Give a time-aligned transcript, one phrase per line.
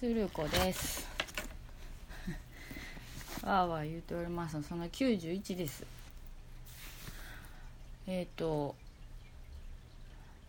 [0.00, 1.06] 鶴子です。
[3.44, 5.84] わーわー言うておりますその91です。
[8.06, 8.74] えっ、ー、と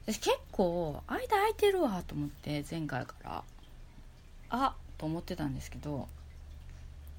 [0.08, 3.44] 私結構間空いてるわと思って前回から。
[4.52, 6.08] あと思ってたんですけど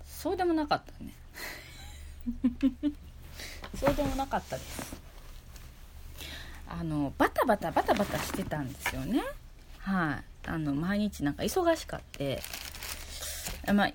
[0.06, 1.12] そうでもなかったね。
[3.78, 4.96] そうでもなかったです。
[6.66, 9.22] あのバタバタバタバタしてたんですよね。
[9.80, 10.31] はい。
[10.46, 12.42] あの毎日なんか忙しかって
[13.72, 13.92] まあ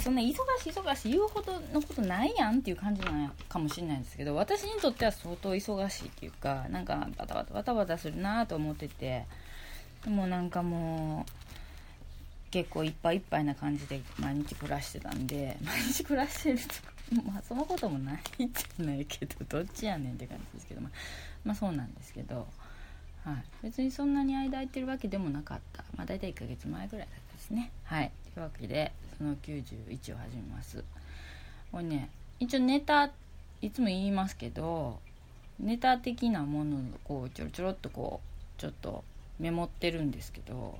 [0.00, 9.24] そんな忙しい忙しい言うほどのことないやんっていう感じなのかもしれないんですけど私にとっては相当忙しいっていうかなんかバタバタバタバタするなと思ってて
[10.04, 11.32] でもなんかもう
[12.50, 16.64] 結構いっぱいいっぱいな感じで毎日暮らしてたんで毎日暮らしてると
[17.30, 20.90] まあそのこともないじゃないけどどっちやねんって感じですけどま、
[21.44, 22.46] まあ、そうなんですけど。
[23.26, 27.72] はい、別にそんなに間空いてるわけでもなかった、まあ、大体1ヶ月前ぐらいですね。
[27.82, 28.12] はい。
[28.32, 30.84] というわけでその91を始めます。
[31.72, 33.10] これね一応ネタ
[33.60, 35.00] いつも言いますけど
[35.58, 38.20] ネタ的なものをこうちょろちょろっとこ
[38.58, 39.02] うちょっと
[39.40, 40.78] メモってるんですけど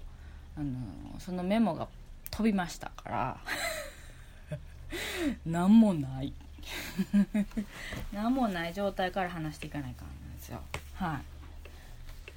[0.56, 0.70] あの
[1.18, 1.88] そのメモが
[2.30, 3.36] 飛びましたから
[5.44, 6.32] 何もない。
[8.12, 10.60] 何もない状態から話していかないからなんですよ。
[10.94, 11.35] はい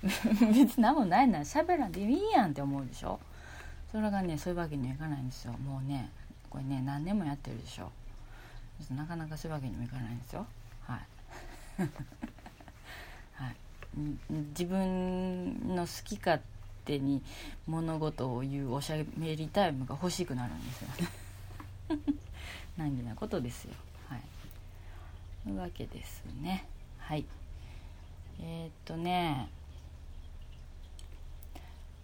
[0.03, 3.19] 別に何もないなら喋らんでいいやんって思うでしょ？
[3.91, 5.53] それがねそういうわけにはいかないんですよ。
[5.53, 6.09] もうね
[6.49, 7.91] これね何年もやってるでしょ？
[8.91, 10.45] なかなかそういうわけにもいかないんですよ。
[10.83, 10.99] はい。
[13.33, 13.55] はい。
[14.51, 16.41] 自分の好き勝
[16.85, 17.21] 手に
[17.67, 20.87] 物事を言うおしゃべりタイムが欲しくなるんですよ
[21.89, 22.03] ね。
[22.77, 23.73] 難儀なことですよ。
[24.07, 24.21] はい。
[25.43, 26.65] というわけですね。
[26.99, 27.25] はい。
[28.39, 29.49] えー、っとね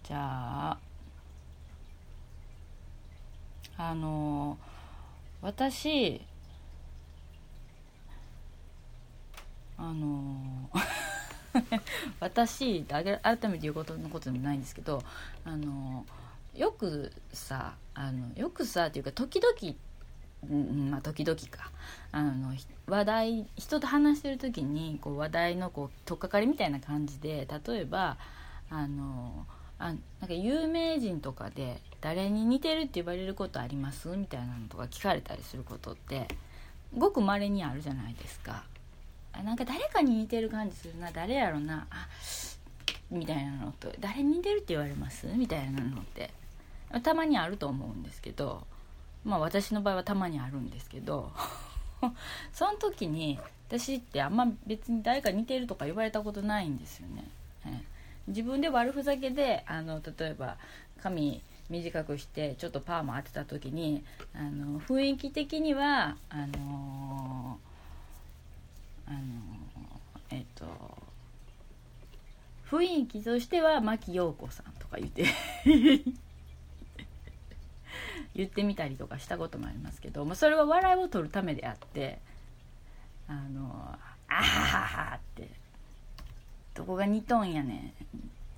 [0.06, 0.78] じゃあ
[3.76, 4.56] あの
[5.42, 6.20] 私
[9.76, 10.70] あの
[12.20, 15.02] 私改めて言うことのことでもないんですけど
[15.44, 16.06] あの
[16.54, 19.74] よくさあのよくさっていうか時々
[20.48, 21.72] うんまあ時々か。
[22.12, 22.54] あの
[22.86, 28.16] 話題人と話してる時にこう話題のこう取っかかりみたいな感じで例えば
[28.70, 29.46] あの
[29.78, 29.98] あなん
[30.28, 34.08] か有名人とかで誰に似てるって言われることあります？
[34.08, 36.28] みたいなのとか聞かれたりすることって
[36.96, 38.64] ごくまれにあるじゃないですか。
[39.32, 42.08] あなんか誰かに似てる感じするな誰やろなあ
[43.10, 45.26] みたいなのと誰に似てるって言われます？
[45.26, 46.30] みたいなのって
[47.02, 48.66] たまにあると思うんですけど
[49.24, 51.30] まあ私の場合はたまにあるんですけど
[52.52, 53.38] その時に
[53.68, 57.28] 私ってあんま別に誰か似てるとか言われたことないんですよね。
[58.28, 60.56] 自分で悪ふざけであの例えば
[61.02, 64.04] 髪短くしてちょっとパーマ当てた時に
[64.34, 67.58] あの雰囲気的にはあの
[69.06, 69.18] あの
[70.30, 70.64] えっと
[72.70, 75.26] 雰囲気としては牧陽子さんとか言って
[78.34, 82.18] 言ってみたりとかしたこともありますけど、まあ、それは笑いを取るためであって
[83.28, 83.96] あの
[84.28, 85.48] あはははって
[86.76, 87.94] どこが似とんやね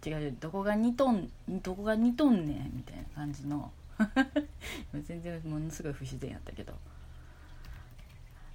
[0.04, 0.08] ん。
[0.08, 3.70] 違うどこが似とんどこが似とんねんみたいな感じの。
[5.06, 6.74] 全然ものすごい不自然やったけど。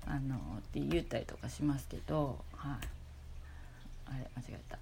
[0.06, 2.88] あのって言ったりとかしますけどはい。
[4.06, 4.78] あれ間違えた。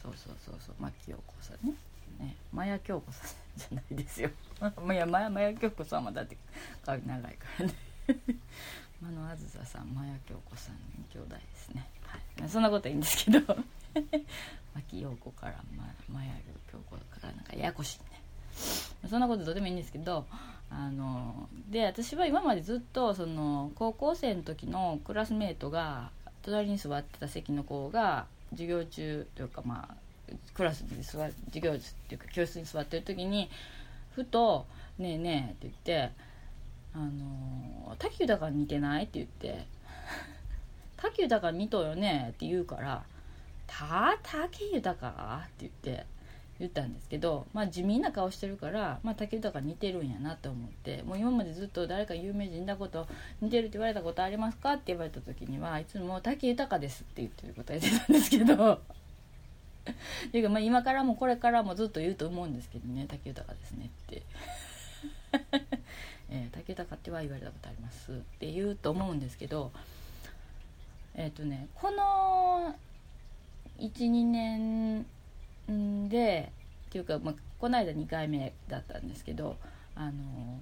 [0.00, 0.74] そうそうそうそう。
[0.78, 1.74] 牧陽子さんね。
[2.20, 2.36] ね。
[2.52, 4.30] マヤ京子さんじゃないですよ。
[4.92, 6.36] いやマヤマヤ京子さんはだって
[6.84, 7.74] 髪長いからね。
[9.02, 10.76] 間野あずささんマヤ京子さん
[11.12, 11.88] 兄弟ですね。
[12.04, 12.48] はい。
[12.48, 13.56] そんなことはいいんですけど。
[14.74, 16.32] 牧陽子から、ま、マヤ
[16.70, 20.26] 京子からなんかややこしいねそんなことどうでもいいんですけど
[20.70, 26.10] あので私は今までずっとその高校生の時のクラスメートが
[26.42, 29.94] 隣に座ってた席の子が授業中というかまあ
[30.54, 31.78] クラスで座授業っ
[32.08, 33.50] ていうか教室に座ってる時に
[34.12, 34.66] ふと
[34.98, 36.12] 「ねえねえ」って言って
[36.94, 39.66] 「あの滝豊似てない?」って言って
[40.96, 43.02] 「滝豊似とよね」って言うから
[43.70, 46.06] 「た竹豊って言って
[46.58, 53.06] 言ったんですけど、まあ、地味な顔してるから、まあ、竹豊似てるんやなと思ってもう今までずっと誰か有名人だこと
[53.40, 54.74] 似てるって言われたことありますか？
[54.74, 58.74] って言われた時にはいつも「竹豊です」って言ってる答えてたんですけど。
[58.74, 58.78] っ
[60.30, 64.22] ていうか、まあ、今からもこれからもずっと言うと思うんですけどね「竹豊ですね」って。
[66.32, 69.72] えー、竹豊っては言われたことありますって言うと思うんですけど
[71.14, 72.76] えっ、ー、とねこの
[73.80, 75.06] 12年
[76.08, 76.52] で
[76.88, 79.56] っていうか、まあ、この間2回目だったんですけど
[79.94, 80.60] あの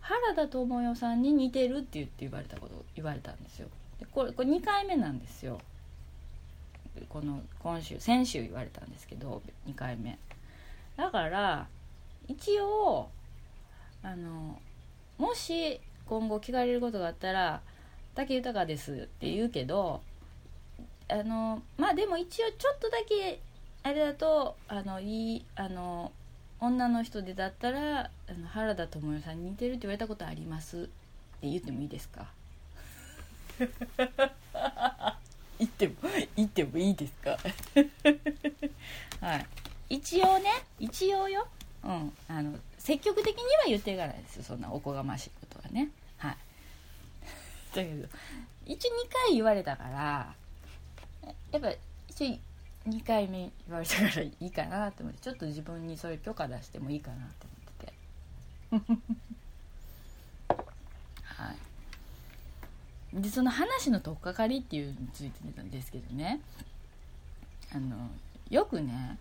[0.00, 3.68] 原田知世さんに似てるって言って言われたこと言われたんですよ。
[3.98, 5.60] でこれこれ2回目なんですよ。
[7.08, 10.18] この今週先週言われたんですけど2回目。
[10.96, 11.66] だから
[12.28, 13.08] 一応
[14.02, 14.60] あの
[15.18, 17.60] もし今後聞かれることがあったら
[18.14, 20.02] 「武豊です」って言うけど
[21.08, 23.40] あのまあでも一応ちょっとだけ
[23.82, 26.10] あれだとあのいいあの
[26.60, 30.78] 女の人でだったらあの原田知世さんに似てるって言われたことあります。
[30.78, 30.80] っ
[31.40, 32.26] て言ってもいいですか？
[35.58, 35.94] 言っても
[36.36, 37.38] 言ってもいいですか？
[39.20, 39.46] はい。
[39.88, 41.46] 一応ね一応よ。
[41.84, 42.12] うん。
[42.28, 45.90] あの積極的には言っていかないですよそんなおこがましいことはね。
[46.18, 46.36] はい。
[47.74, 48.08] だけど
[48.64, 50.34] 一応2回言われたから
[51.52, 51.70] やっぱ
[52.08, 52.38] 一応
[52.88, 57.46] 2回目言われたからいいかなと思ってちょっと自分にそういう許可出してもいいかなと
[58.78, 59.16] 思ってて。
[61.24, 63.20] はい。
[63.22, 66.40] でその話の取っかかりっていうについてたんですけどね。
[67.74, 67.96] あの
[68.50, 69.18] よくね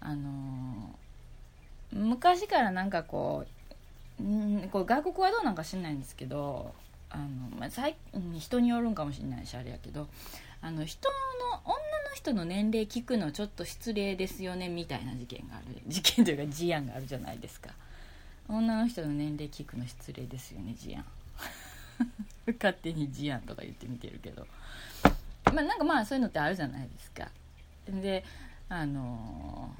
[0.00, 0.98] あの
[1.92, 3.44] 昔からなんかこ
[4.20, 6.72] う,、ん、こう外国はどうなんか知んないんですけど
[7.10, 7.24] あの、
[7.58, 7.96] まあ、最
[8.38, 10.08] 人によるんかもしれないしあれやけど
[10.64, 15.82] あの人の女の人の年齢聞くのちょっと失礼ですよねみたいな事件がある。
[15.88, 17.70] 事件というか事案があるじゃないですか。
[18.48, 21.04] 女の人の年齢聞くの失礼ですよね事案。
[22.46, 24.46] 勝手に事案とか言ってみてるけど。
[25.52, 27.28] まあなんかまあそういうのってあるじゃないですか。
[27.88, 28.24] で
[28.68, 29.74] あの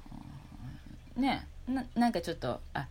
[1.16, 2.88] ー、ねななんかちょっと「あ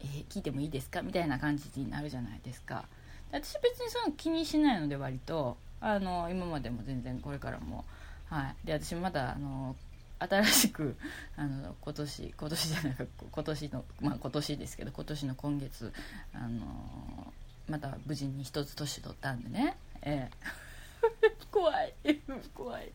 [0.00, 2.84] えー、聞いてもいいですか?」みたいな感じになるじゃないですか。
[3.32, 5.56] 私別にその気にしないので割と。
[5.80, 7.84] あの今までも全然これからも。
[8.28, 8.66] はい。
[8.66, 9.74] で私またあの
[10.18, 10.96] 新しく
[11.36, 15.92] あの今年今年じゃないか今年のまあ今年ですけど今年の今月
[16.34, 17.32] あの
[17.68, 19.76] また無事に一つ年取ったんでね。
[20.02, 20.36] ええ。
[21.50, 21.94] 怖い。
[22.54, 22.92] 怖い。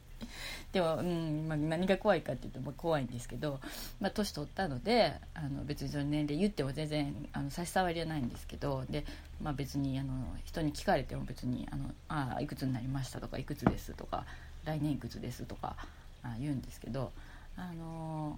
[0.72, 3.60] でも、うんまあ、何が怖いかって言っても怖いんですけど、
[4.00, 9.06] まあ、年取ったのであの別にその年齢言っても全然あの差し障りはないんですけどで、
[9.42, 10.14] まあ、別にあの
[10.44, 14.26] 人に聞かれても別にあのあいくつになりましたとかいくつですとか
[14.66, 15.78] 来年いくつですとか
[16.24, 17.12] あ言うんですけど
[17.56, 18.38] あの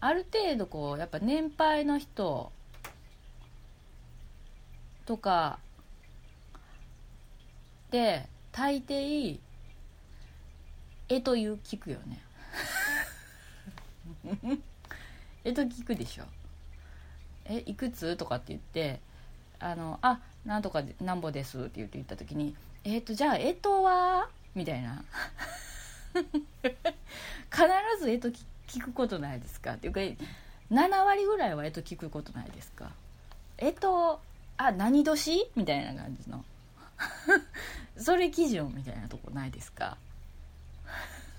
[0.00, 2.52] ある程度こうやっぱ年配の人
[5.06, 5.58] とか
[7.90, 9.38] で大抵
[11.08, 12.20] えという聞くよね。
[15.44, 16.24] えと聞くでしょ。
[17.46, 18.16] えいくつ？
[18.16, 19.00] とかって言って
[19.58, 22.54] あのあなんとかなんぼですって言って言った時に
[22.84, 24.28] えっ、ー、とじゃあえとは？
[24.54, 25.02] みたいな。
[27.50, 27.66] 必
[28.00, 28.28] ずえと
[28.66, 29.74] 聞くことないですか？
[29.74, 30.00] っていうか
[30.70, 32.90] 7割ぐらいはえと聞くことないですか？
[33.56, 34.20] えと
[34.58, 35.46] あ何年？
[35.56, 36.44] みたいな感じの。
[37.96, 39.96] それ基準みたいなとこないですか？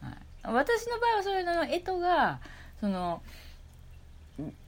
[0.00, 0.14] はい、
[0.44, 2.40] 私の場合はそれのの干支が
[2.80, 3.22] その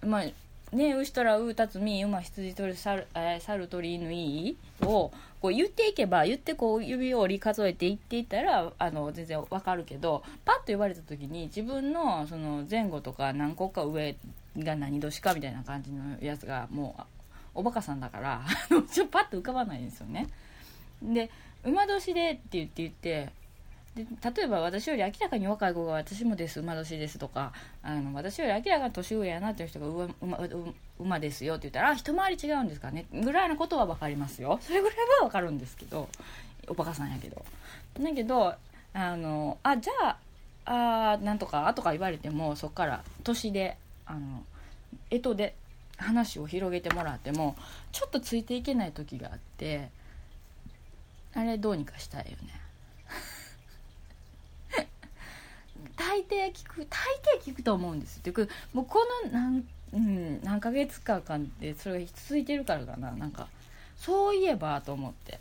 [0.02, 14.16] まあね牛とらうたつみ馬羊鳥猿え猿鳥犬いいをこう言っていけば言ってこう指折り数えていっていったらあの全然わかるけどパッと言われた時に自分のその前後とか何個か上
[14.58, 17.02] が何年かみたいな感じのやつがもう
[17.54, 18.42] おバカさんだから
[18.90, 20.28] ちょパッと浮かばないんですよね。
[21.02, 21.30] で
[21.64, 23.32] 馬年でって言って言って
[23.94, 30.48] で例えば私より明らかに若い子が私もです馬年ですとかあの私より明らかに年上やなっていう人が馬馬
[30.98, 33.06] 馬ですよって言ったらあ一回り違うんですかね。
[33.12, 34.58] ぐらいのことは分かりますよ。
[34.62, 36.08] それぐらいは分かるんですけど
[36.68, 37.44] おバカさんやけど。
[38.00, 38.54] だけど
[38.94, 40.16] あのあじゃ
[40.64, 44.44] ああなんとかとか言われてもそっから年であの
[45.10, 45.54] 干支で
[45.98, 47.56] 話を広げてもらっても
[47.92, 49.90] ちょっとついていけない時があって
[51.34, 52.60] あれどうにかしたいよね。
[55.96, 56.98] 大抵聞く大
[57.40, 63.12] 抵聞くと思うんですっていうもうこの何,、うん、何ヶ月か間でそれが続いてるからかな。
[63.12, 63.48] なんか
[63.96, 65.40] そういえばと思って。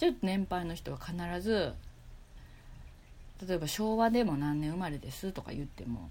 [0.00, 1.74] ちょっと年配の人は必ず
[3.46, 6.08] 例えば昭和でも何年生まれですとか言っても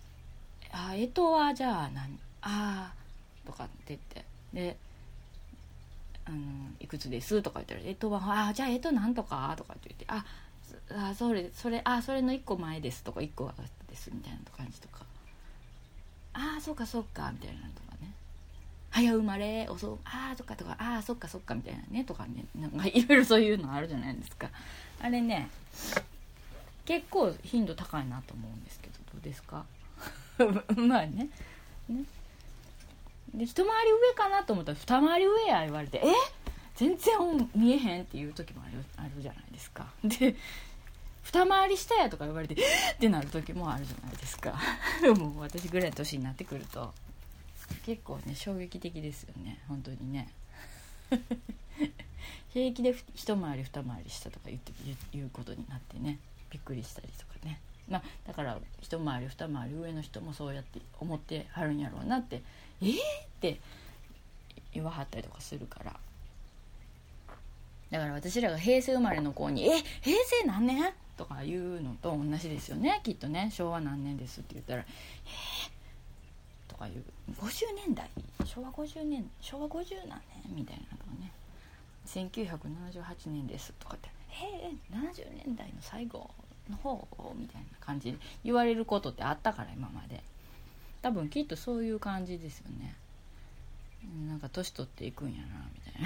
[0.72, 2.18] 「あえとはじゃあ何
[2.50, 2.94] ああ」
[3.46, 4.24] とかって言って。
[4.52, 4.76] で
[6.24, 6.38] あの
[6.80, 10.24] 「いくつです」とか言ったら「えっとはあじゃあえっとなんとか」とかって言って「あ
[11.10, 13.54] あそれそれあそれの1個前ですとか1個は
[13.88, 15.04] ですみたいな感じとか。
[16.34, 18.12] ああそっかそっかみたいなとかね。
[18.90, 22.44] 早生まれ遅ああそっかとかああそっかそっかみたいなねとかね。
[22.54, 24.50] なんかいろいろそういうのあるじゃないですか。
[25.00, 25.48] あれね
[26.84, 29.64] 結構頻度高いなと思うんですけどどうですか？
[30.76, 31.28] まあね。
[31.88, 32.04] ね。
[33.34, 36.12] で一回り上かなと思ったら二回り上や言われてえ？
[36.76, 39.86] 全然見えへんっていう時もあるあるじゃないですか。
[40.04, 40.36] で
[41.24, 42.56] 二回り下やとか言われてっ
[42.98, 44.58] てなる時もあるじゃないですか。
[45.18, 46.94] もう私ぐらいの年になってくると
[47.84, 49.60] 結構ね衝撃的ですよね。
[49.68, 50.28] 本当にね。
[52.50, 54.72] 平気で一回り二回り下とか言って
[55.12, 56.18] 言うことになってね。
[56.50, 57.60] びっくりしたりとかね。
[57.88, 62.42] まあだから一回り二回り上の人もそうやって思ってはるんやろうなって
[62.80, 62.96] えー、っ
[63.40, 63.60] て
[64.72, 65.96] 言わはったりとかするから。
[67.90, 73.00] だから私らが平成生まれの子に「え平成何年?」とか言うのと同じですよね。
[73.02, 73.50] きっとね。
[73.52, 77.04] 昭和何年ですって言ったら「えー、とか言う。
[77.40, 78.08] 50年代？
[78.44, 79.30] 昭和50年？
[79.40, 80.54] 昭和50何年？
[80.54, 81.32] みたいなのをね
[82.06, 86.30] 1978年ですとかって「えー、70年代の最後
[86.70, 90.22] の方?」みたいな感じで言われることってあったから今まで。
[91.02, 92.94] 多分きっとそういう感じですよね。
[94.28, 96.02] なんか年取っていくんやなみたい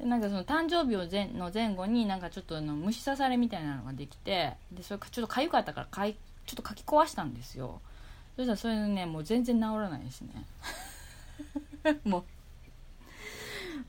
[0.00, 0.06] な。
[0.06, 7.80] なんかその誕生日を前の前後になんかちょっとあの虫刺されみたいなのができてでそれちょっと痒かったからかいちょっとかき壊したんですよ。
[8.36, 10.46] そしたらそれねもう全然治らないですね。
[12.04, 12.24] も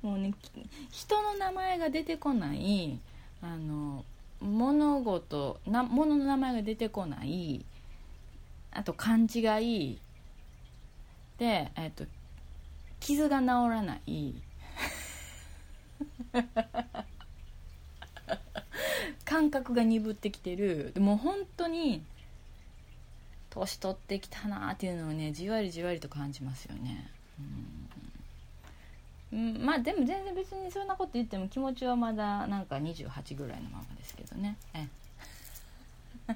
[0.04, 0.34] うもうね
[0.92, 3.00] 人の名前が出てこない
[3.42, 4.06] あの
[4.46, 7.66] 物事な物の名前が出てこない。
[8.72, 10.00] あと勘違い
[11.38, 12.06] で、えっと、
[13.00, 14.36] 傷が治らない。
[19.24, 20.92] 感覚が鈍ってきてる。
[20.94, 22.04] でも本当に
[23.50, 27.10] 年取ってきたなっていうのをねじわりじわりと感じますよね。
[27.40, 27.85] うん、
[29.34, 34.58] うんまあでも全然別にそんなこと言っても気持ちはまだなんか28ぐらいのままですけどね。
[34.74, 34.88] え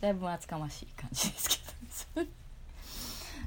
[0.00, 1.62] だいぶ厚かましい感じですけど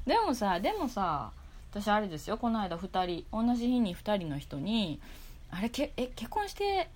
[0.06, 1.32] でもさでもさ
[1.72, 2.38] 私あれですよ。
[2.38, 5.00] この間2人同じ日に2人の人に
[5.52, 6.90] 「あれけえ結婚して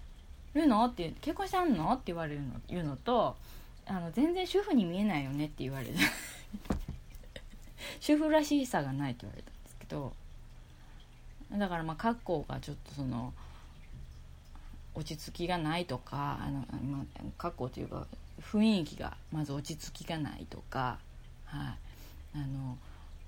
[0.55, 3.37] るの?」って「結婚してあんの?」って言われるの言うのと
[3.85, 5.93] あの「全然主婦に見えないよね」って言われる。
[7.99, 9.52] 主婦らしさがないって言われた。
[9.93, 10.13] ど
[11.57, 13.33] だからまあ格好がちょっとその
[14.95, 18.05] 落ち着きがないとかあの、まあ、格好というか
[18.41, 20.97] 雰囲気がまず落ち着きがないとか
[21.45, 21.83] はい。
[22.35, 22.77] あの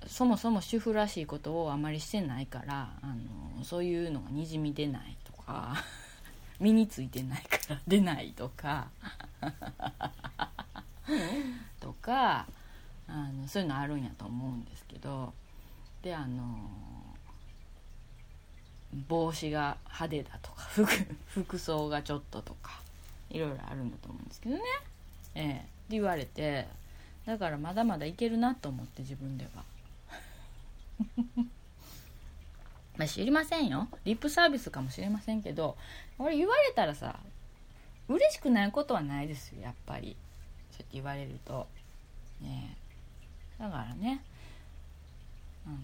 [0.07, 3.07] そもそも主婦らしいことをあまりしてないからあ
[3.57, 5.75] のそういうのがにじみ出ないとか
[6.59, 8.87] 身についてないから出ないとか
[11.79, 12.47] とか
[13.07, 15.33] あのそういうのあるんやと思うんですけど
[16.05, 16.45] であの
[19.09, 20.85] 帽子が派手だとか服
[21.25, 22.79] 服装がちょっととか
[23.31, 24.61] いろいろあるんだと思うんですけどね。
[25.33, 25.53] ええ。
[25.55, 26.67] って言われて
[27.25, 29.65] だからまだまだいけるなと思って自分では。
[32.97, 33.89] まあ知りませんよ。
[34.03, 35.75] リップサービスかもしれませんけど
[36.19, 37.19] 俺言われたらさ
[38.07, 40.15] 嬉しくないことはないですよやっぱり。
[40.69, 41.67] そうやって言われると。
[42.41, 42.77] ね
[43.57, 44.23] だからね。
[45.67, 45.77] あの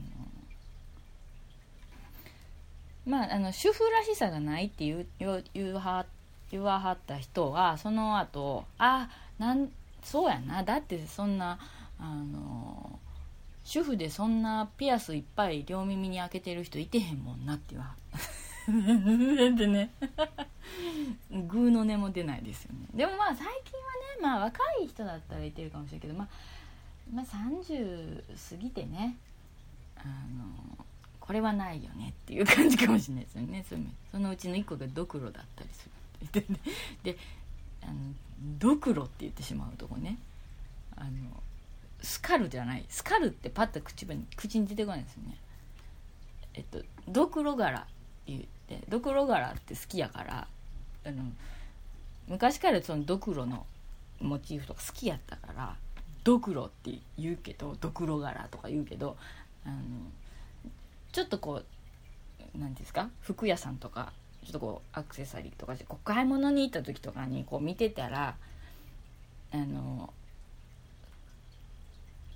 [3.06, 6.06] まああの主婦らしさがないって言う言言は
[6.52, 9.10] 言わはった人はその後あ
[9.40, 9.70] なん
[10.04, 11.60] そうやなだってそんな
[12.00, 13.00] あの
[13.64, 17.96] 主婦でそんなピアスいっぱい両耳に開けてる人いてへんもんなっては
[18.68, 19.92] でね
[21.30, 22.88] グーの音も出ないですよね。
[22.94, 23.62] でもまあ最近はね
[24.22, 26.28] まあ若い人だったらいてるかもしれないけど、まあ、
[27.14, 29.18] まあ30過ぎてね
[30.04, 30.86] あの
[31.20, 33.42] これはないよねっていう感じかもしれないですよ
[33.78, 33.96] ね。
[34.12, 35.90] そのうちの1個がドクロだったりす
[36.34, 36.46] る
[37.04, 37.18] で
[37.82, 37.94] あの
[38.60, 40.18] ドクロって言ってしまうとこね。
[40.96, 41.10] あの
[42.02, 42.86] スカルじゃない。
[42.90, 45.38] スカルってパッと口に口に出てこないですよね。
[46.54, 47.88] えっとドクロ柄って
[48.28, 50.48] 言ってドクロ柄って好きやから
[51.06, 51.24] あの
[52.28, 53.66] 昔からそのドクロの
[54.20, 55.76] モチーフとか好きやったから
[56.24, 59.18] ドクロって言うけどドクロ柄とか言うけど
[59.66, 59.76] あの
[61.12, 61.66] ちょっとこう
[62.58, 63.10] 何ていうんですか？
[63.22, 64.12] 服屋さんとか
[64.44, 68.36] ちょっとこうアクセサリーとかでこう買い物に行った時とかにこう見てたら
[69.54, 70.14] あの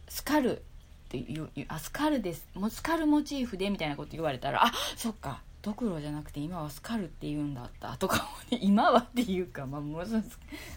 [0.07, 0.61] スカルっ
[1.09, 2.47] ていうあスカルです。
[2.53, 5.41] もスカルモチーフでみたいなこと言われたらあそっか。
[5.61, 7.97] ドクロじゃなくて今はスカルって言うんだった。
[7.97, 10.05] とか、今はっていうか、まあ、もう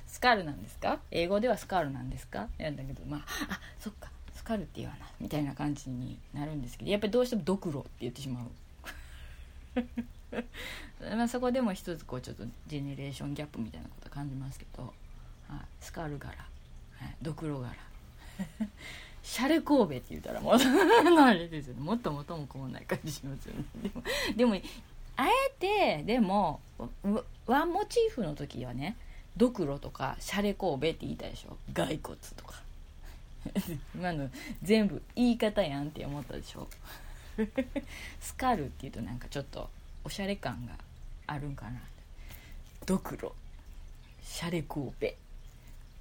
[0.07, 0.99] スカルなんですか？
[1.11, 2.49] 英語ではスカルなんですか？
[2.57, 4.09] やんだけどまああそっか。
[4.49, 8.47] カルって言わなみたいな感じになるんですけどやっぱりどうしてもドクロって言ってしまう。
[11.17, 14.85] まあそこでも一つこうちょっとジェネレーションギャップみたいなこと感じますけど、
[15.49, 16.33] はい、スカル柄。
[16.33, 17.75] はい、ドクロ柄。
[19.23, 23.65] シャレ神戸って言ったらもうあれですよねもっともともこうない感じしますよね。
[23.83, 24.03] でも
[24.37, 24.55] でも
[25.17, 26.61] あえてでも
[27.47, 28.97] ワンモチーフの時はね
[29.37, 31.59] ドクロとかシャレ神戸って言いたいでしょ。
[31.75, 32.68] 骸骨とか。
[33.95, 34.31] 今の
[34.63, 36.69] 全部言い方やんって思ったでしょ。
[38.21, 39.69] スカルっていうとなんかちょっと
[40.05, 40.73] おしゃれ感が
[41.27, 41.81] あるんかな。
[42.87, 43.35] ドクロ。
[44.23, 45.15] シャレ神戸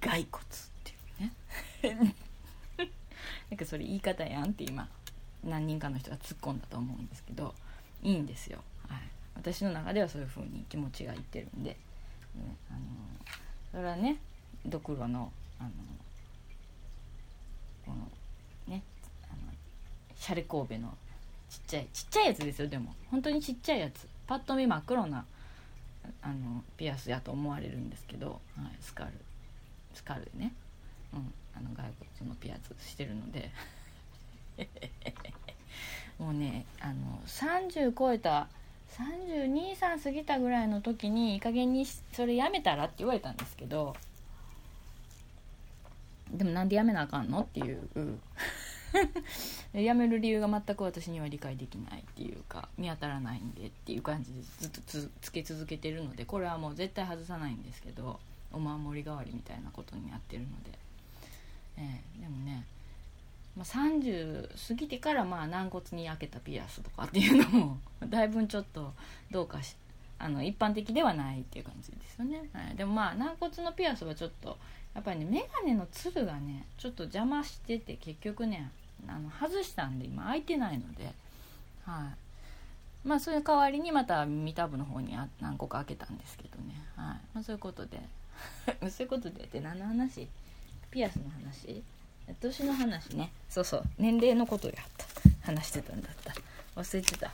[0.00, 0.48] 骸骨っ
[0.84, 2.14] ていうね。
[3.50, 4.88] なんかそれ言い方やんって今
[5.44, 7.54] 何人かの人が突っ込んだと思うんですけど
[8.02, 9.00] いいんですよ、はい、
[9.36, 11.76] 私の中ではそういう風に気持ちがいってるんで、
[12.36, 12.80] うん、あの
[13.72, 14.18] それはね
[14.66, 15.70] ドクロのあの
[17.88, 18.82] このね
[19.24, 19.52] あの
[20.14, 20.96] シャレ神戸の
[21.48, 22.94] ちっちゃいちっちゃいやつですよでも。
[23.10, 24.06] 本当にちっちゃいやつ。
[24.26, 25.24] パッと見真っ黒な
[26.20, 29.12] あのピアスやと思われるんですけど、はい、スカル
[29.94, 30.52] スカルでね、
[31.14, 33.50] うん、あの骸骨のピアスしてるので。
[36.18, 38.48] もうねあの30超えた
[38.96, 43.94] 323過ぎたぐらいの時にいい加減にそれやめたらって言われたんですけど
[46.32, 47.40] でもなんでやめなあかんの？
[47.40, 48.18] っていう。
[49.72, 54.80] やめる理由が全く私には理解できないっていうか見当たらないんでっていう感じでずっと
[55.20, 58.18] つけ続けてるのでこれはもう絶対外さないんですけど
[58.52, 60.78] お守り代わりみたいなことになってるので、
[61.76, 62.64] えー、でもね、
[63.56, 68.94] まあ、30過ぎてからまあ軟骨に開けたピアスとかっていうのも だいぶちょっと
[69.30, 69.76] どうかし
[70.18, 74.58] あの一般的ではないっていう感じですよね、はい、でもまあ軟骨のピアスはちょっと
[74.98, 78.68] やっぱりね眼鏡のつるがねちょっと邪魔してて結局ね
[79.06, 81.12] あの外したんで今開いてないので
[81.86, 82.10] は
[83.04, 83.08] い。
[83.08, 86.74] まあそういう代わりにまた耳たぶの方にあ何個か開けたんですけどね。
[86.96, 88.00] はい、まあ、そういうことで
[88.90, 90.26] そういうことでって何の話？
[90.90, 91.84] ピアスの話？
[92.40, 93.30] 年の話ね。
[93.48, 93.84] そうそう。
[93.98, 95.06] 年齢のことやった。
[95.46, 96.34] 話してたんだった。
[96.74, 97.28] 忘れてた。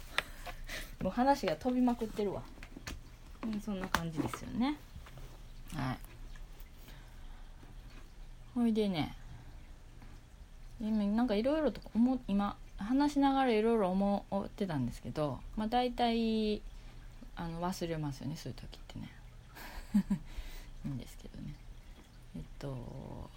[1.02, 2.42] もう話が飛びまくってるわ。
[3.42, 4.76] うんそんな感じですよね。
[5.74, 6.13] はい。
[8.54, 9.14] ほいでね。
[10.80, 16.60] 今なんかいろいろと思今話しながらいろいろ思ってたんですけどまあ大体
[17.36, 19.10] あの忘れますよねそういう時ってね。
[20.84, 21.54] いいんですけどね。
[22.36, 23.30] えっと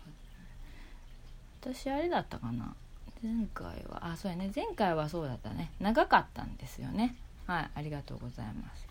[1.62, 2.75] 私あれだったかな。
[3.23, 4.51] 前回はあそうやね。
[4.56, 5.71] 前回はそうだったね。
[5.80, 7.15] 長かったんですよね。
[7.47, 8.88] はいありがとうございます。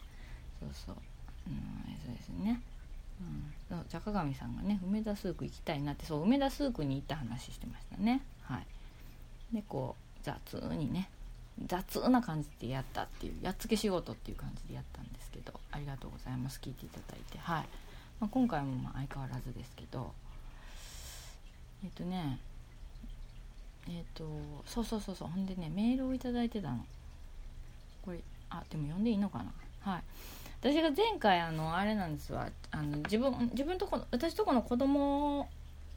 [0.60, 0.96] そうそう。
[1.48, 2.60] うんそうですね。
[3.20, 8.22] うん、坂上さんがね梅田スーク行きたいなってそう梅田スークに行った話してましたね。
[8.42, 9.54] はい。
[9.54, 11.08] でこう雑にね
[11.64, 16.60] 雑な感じでやったっていうやっつけ仕事っていう感じでやったんですけどありがとうございます。
[16.62, 17.38] 聞いていただいて。
[17.38, 17.64] はい、
[18.20, 20.12] まあ、今回もまあ相変わらずですけど
[21.84, 22.38] えっ、とね
[23.88, 24.24] えっ、と
[24.66, 25.28] そうそうそうそう。
[25.28, 26.84] ほんでねメールを頂いてたの。
[28.04, 29.52] これあでも読んでいいのかな。
[29.80, 30.02] はい。
[30.60, 32.48] 私が前回あのあれなんですわ。
[32.70, 35.48] あの自分自分とこ私とこの子供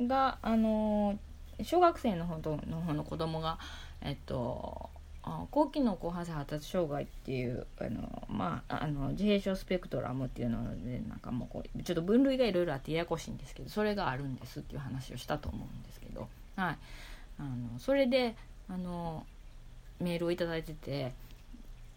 [0.01, 1.17] があの
[1.61, 3.57] 小学生の方の方の子供が
[4.01, 4.89] えっと
[5.51, 16.77] 高機能広範性発達障害っていうあの、まあ、あの自閉症スペクトラムっていうのでなんかもうこうちょっと分類がいろいろあってややこしいんですけどそれがあるんですっていう話をしたと思うんですけど、はい、
[17.39, 18.35] あのそれで
[18.69, 19.25] あの
[19.99, 21.13] メールを頂いてて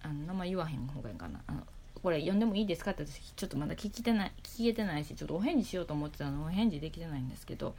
[0.02, 1.40] あの名前言わへん方がいいかな。
[1.46, 1.60] あの
[2.02, 7.74] これ読んでもいいですかって私ちょっとまだ聞きてない聞けてないしちょっとお返事しようと思ってたのお返事できてないんですけど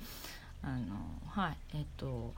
[0.64, 0.96] あの
[1.28, 2.34] はいえっと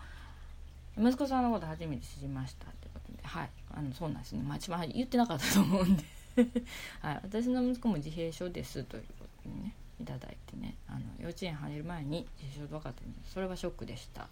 [0.97, 6.03] 息子さんのこと初めて知りましたってことではいあのそうなんですね、まあ、一番言ってなかったと思うんで。
[7.01, 14.27] はい、私の息子も自閉症ですということにねいただいてねあの幼稚園入る前に自閉症と分かってそれはショックでした。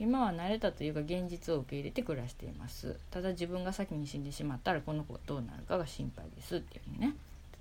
[0.00, 2.96] 今は慣れたというか現実を受け入れて暮らしています。
[3.10, 6.56] ただ自分が先に死んでしまったらこの子どうなるかが心配です。
[6.56, 7.14] っていうふうにね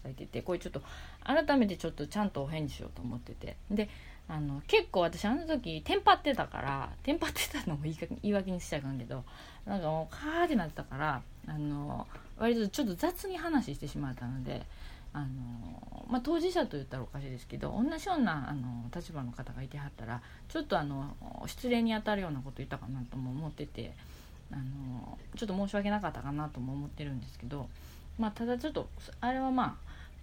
[0.10, 0.82] いててこれちょっと
[1.24, 3.58] 改めてちょっとちゃんとお返事しようと思ってて。
[3.70, 3.90] で
[4.30, 9.24] あの結構私あの時テンパってたからテンパってたのも言い訳にしちゃいかんけど
[9.66, 12.06] なんかもうカーってなってたからあの
[12.38, 14.62] 割とちょっと雑に話してしまったので
[15.14, 21.16] あの、まあ、当事者と言ったらおかしいですけど同じようなあの立場の方がいてはったらちょっとあの
[21.48, 23.94] 失礼に当たるようなこと言ったかなとも思ってて
[24.52, 27.68] あのちょっと申し訳なかったかなとも思ってるんですけど、
[28.18, 28.88] まあ、ただちょっと
[29.22, 29.78] あれはま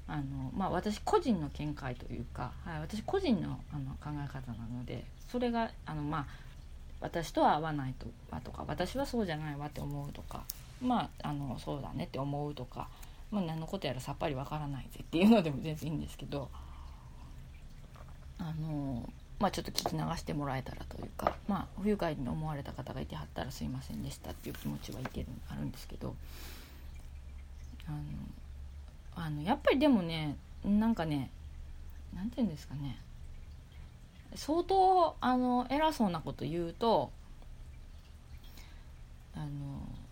[0.09, 0.23] ああの、
[0.57, 6.27] まあ、私個人の見解というか、はい、私個人のあの考え方なのでそれがあの、まあ、
[7.01, 8.07] 私とは合わないと
[8.41, 10.43] とか私はそうじゃないわって思うとか
[10.81, 12.89] まああのそうだねって思うとか
[13.31, 16.49] まあ、何のことやらさっぱりわからないぜっていうのでも全然いいんですけど
[18.39, 19.09] あの
[19.39, 26.15] まあ、ちょっと聞き流してもらえたらというか、まあ、不愉快に思われた方がいてはったらすいませんでしたっていう気持ちはいてるあるんですけど
[27.87, 27.99] あの
[29.27, 31.31] あのやっぱりでもねなんかね
[32.15, 32.99] 何て言うんですかね
[34.35, 37.11] 相当あの偉そうなこと言うと
[39.35, 39.47] あの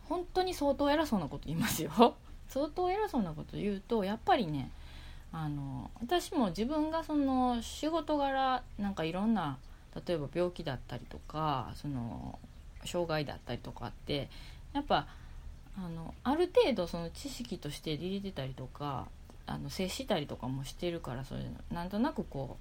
[0.08, 1.90] 本当に相当偉そうなこと言いますよ。
[2.48, 4.70] 相当偉そうなこと言うとやっぱりね
[5.32, 9.58] あの私も自分がその仕事柄なんかいろんな
[10.06, 12.38] 例えば病気だったりとかその
[12.84, 14.28] 障害だったりとかって
[14.72, 15.06] やっぱ
[15.76, 19.08] あのある程度その知識として入れてたりとか
[19.46, 21.40] あの接したりとかもしてるからそれ
[21.72, 22.56] なんとなくこ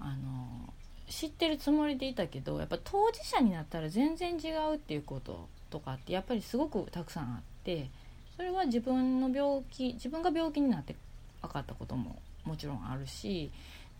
[0.00, 0.72] うあの
[1.08, 7.88] 知ってるつもりでいたけどやっぱ当事者になったら全然違うっていうこととかってやっぱりすごくたくさんあって
[8.36, 10.94] それは自分の病気自分が病気になって
[11.42, 13.50] 分かったことももちろんあるし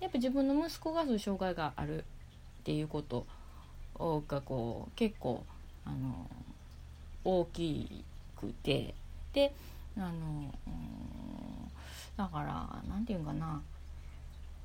[0.01, 2.03] やっぱ自分の息子がそういう障害があるっ
[2.65, 3.27] ていうこと
[3.99, 5.45] がこう結構
[5.85, 6.29] あの
[7.25, 8.05] 大き
[8.39, 8.95] くて
[9.33, 9.53] で
[9.99, 10.53] あの、
[12.17, 13.63] だから何て言うかな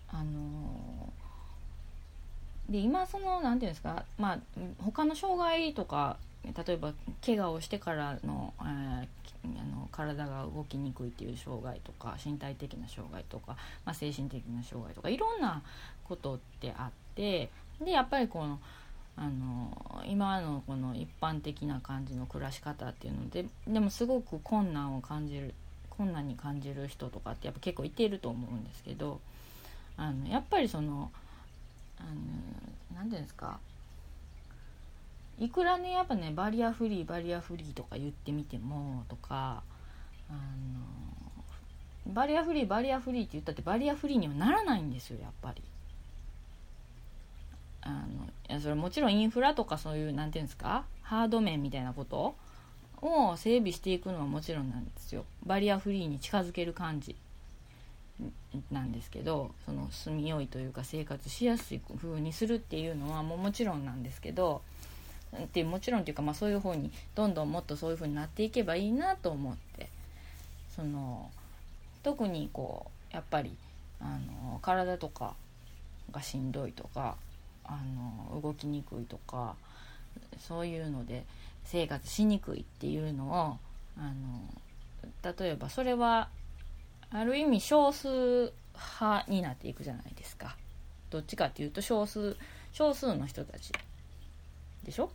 [0.10, 1.12] あの
[2.70, 4.40] で今その何て言うんですかまあ
[4.84, 15.62] 他の障害とか例えば怪我をしてからの,、えー、あの体が動きにくいっていう障害とか身体的な障害とか、まあ、精神的な障害とかいろんな
[16.04, 17.50] ことってあって
[17.80, 18.60] でやっぱりこの
[19.18, 25.54] あの今のこの一般的な感じの暮らし方っていうのででもすごく困難を感じる
[25.90, 29.20] 困難に感じる人とかってやっぱ結構いてると思うんですけど
[29.98, 31.12] あのやっぱりその
[32.96, 33.60] 何て言うんですか
[35.42, 39.64] いくらねやっぱねバリアフリーバリアフリーとか言ってみてもとか
[40.30, 45.64] あのバリアフリーバリアフリーって言ったってバリアフリーにはならないんですよやっぱり。
[47.84, 47.96] あの
[48.50, 52.36] いやそれもちろんインフラとかそういう何て言うんですかハード面みたいなこと
[53.02, 57.16] を整備していくのはもちろんなんですよバリアフリーに近づける感じ
[58.70, 64.62] なんですけどその住みよいというか生活しやすい風にするっていうのはもうもちろんなんですけど
[65.38, 69.90] ってもちろんっていうか、まあ、そういう方にどんどんもっとそういう風になっていけばいいなと思って。
[70.76, 71.30] その
[72.02, 73.56] 特にこうやっぱり
[74.00, 75.36] あの体とか
[76.12, 77.18] がしんどいとか
[77.66, 77.78] あ
[78.34, 79.56] の動きにくいとか
[80.40, 81.26] そういうので
[81.66, 83.58] 生活しにくいっていうのを
[83.98, 86.30] あの例えばそれは
[87.12, 90.56] ある意味少数派になっていくじゃないですか。
[91.10, 92.38] どっちかっていうと少数
[92.72, 93.74] 少数の人たち
[94.84, 95.12] でしょ？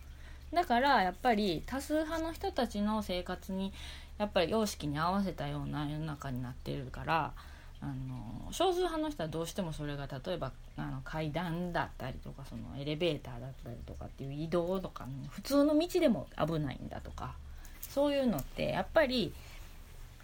[0.56, 3.74] だからやっぱり多数派の人たちの生活に
[4.16, 7.34] やっぱり様式に合わせたような世の中になってるから
[7.82, 17.34] あの少数派の人はどうしてもそれが例えばあの階段だったりとかそのエレベーターだったりとかっていう移動とか、普通の道でも危ないんだとか
[17.82, 19.34] そういうのってやっぱり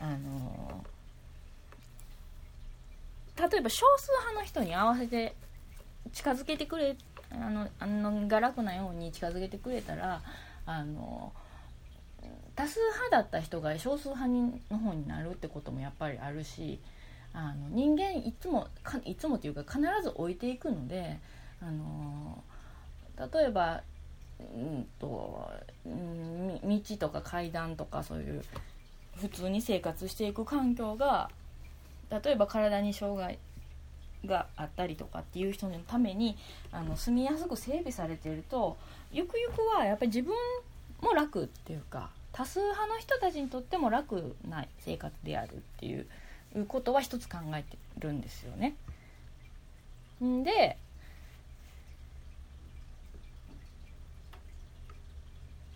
[0.01, 0.83] あの
[3.51, 5.35] 例えば少数派の人に合わせて
[6.15, 6.97] 近づけてくれ
[7.41, 10.23] あのあのが楽なように近づけてくれたら
[10.67, 11.33] あの
[12.55, 16.79] 多数派だった人が少数派にの方になるってこともやっぱりあるし
[17.33, 21.19] あの人間いつもかいつもというか必ず置いていくので
[21.63, 22.43] あの
[23.33, 23.83] 例えば、
[24.41, 25.51] うんと、
[25.85, 28.45] 道とか階段とかそういう
[29.17, 31.31] 普通に生活していく環境が
[32.11, 33.39] 例えば体に障害
[34.27, 36.37] があったりとかっていう人のために
[36.71, 38.77] あの住みやすく整備されていると
[39.13, 40.35] ゆくゆくはやっぱり自分
[41.01, 46.07] も楽っていうか多数派の人たちにとっても楽な生活であるっていう
[46.67, 48.75] ことは一つ考えてるんですよね。
[50.25, 50.79] んで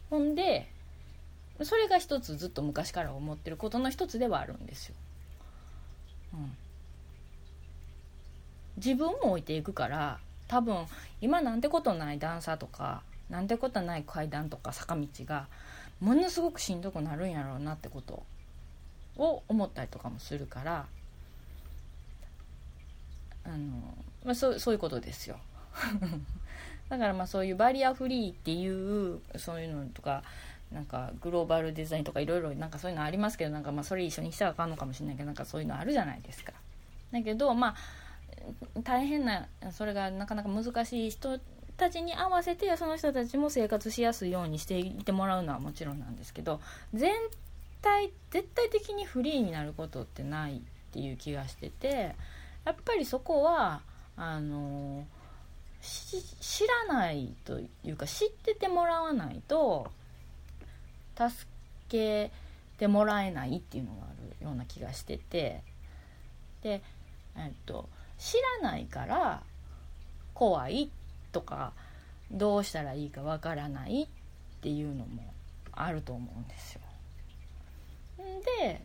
[0.08, 0.68] ほんで
[1.62, 4.94] それが一つずっと昔から思ってることの一つではあるんですよ。
[6.34, 6.56] うん、
[8.76, 10.86] 自分も置いていくから多分
[11.20, 15.46] 今なんてことない段差とかなんてことない階段とか坂道が
[16.00, 18.22] ものすごくしんどくなるんやろうなってこと
[19.16, 20.86] を思ったりとかもするから
[23.44, 23.56] あの、
[24.24, 25.38] まあ、そうそういうことですよ
[26.88, 30.22] だからまあそういうバリアフリーっていうそういうのとか
[30.70, 36.52] なんかグローバルデザインとかいろいろなんかそういうのありますけどなんかまあそれ一緒にしたらあかんのかもしれないけどなんかそういうのあるじゃないですか。
[37.12, 37.76] だけどまあ
[38.82, 41.38] 大変なそれがなかなか難しい人
[41.76, 46.60] たちに合わせてその人たちも生活しやすいようにしていってもらうのはもちろんなんですけど
[46.94, 47.12] 全
[47.82, 50.60] 体絶対的にフリーになることってないっ
[50.92, 52.14] ていう気がしてて
[52.64, 53.82] やっぱりそこは
[54.16, 55.04] あの
[55.82, 59.90] 知らないというか知っててもらわないと
[61.16, 61.30] 助
[61.88, 62.32] け
[62.78, 65.62] てもらえないっていうのがあるような気がしてて
[66.62, 66.82] で、
[67.36, 69.42] えっと、知らないから
[70.34, 70.90] 怖い
[71.32, 71.72] とか
[72.30, 74.06] どうしたらいいかわからないっ
[74.60, 75.22] ていうのも
[75.72, 76.80] あると思うんですよ。
[78.58, 78.80] で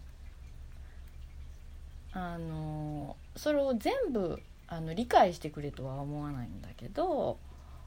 [2.14, 7.38] あのそれを全部あの理解してくれとは思わないんだけど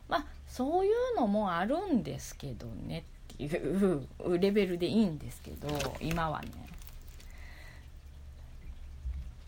[0.08, 3.04] まあそういうのもあるんですけどね
[3.34, 4.06] っていう
[4.38, 5.68] レベルでいいんですけど
[6.00, 6.48] 今はね。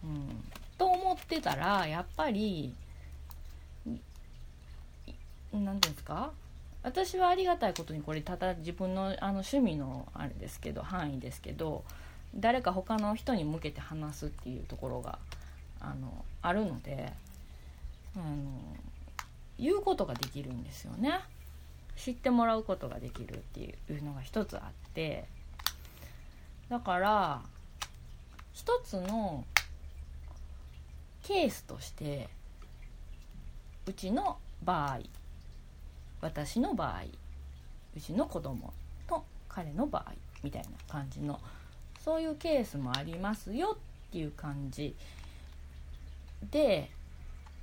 [0.05, 0.45] うん、
[0.79, 2.75] と思ってたらやっぱり
[3.87, 4.03] 何て
[5.53, 6.33] 言うんですか？
[6.83, 11.83] 私はありがたいことにこれただ自分のあの趣味のあれですけど範囲ですけど
[12.35, 15.19] 誰か他の人に向けて話すっていうところが
[15.81, 17.12] あのあるので
[18.15, 18.25] あの
[19.59, 21.21] 言うことができるんですよね。
[21.97, 24.62] 知ってもらうことができるっていうのが一つあっ
[24.93, 25.25] て。
[26.69, 27.43] だから
[28.53, 29.45] 一つの
[31.27, 32.29] ケースとして
[33.85, 35.01] うちの場合
[36.21, 37.03] 私の場合
[37.97, 38.73] うちの子供
[39.09, 40.12] と彼の場合
[40.45, 41.41] みたいな感じの
[42.05, 43.77] そういうケースもありますよ
[44.09, 44.95] っていう感じ
[46.53, 46.91] で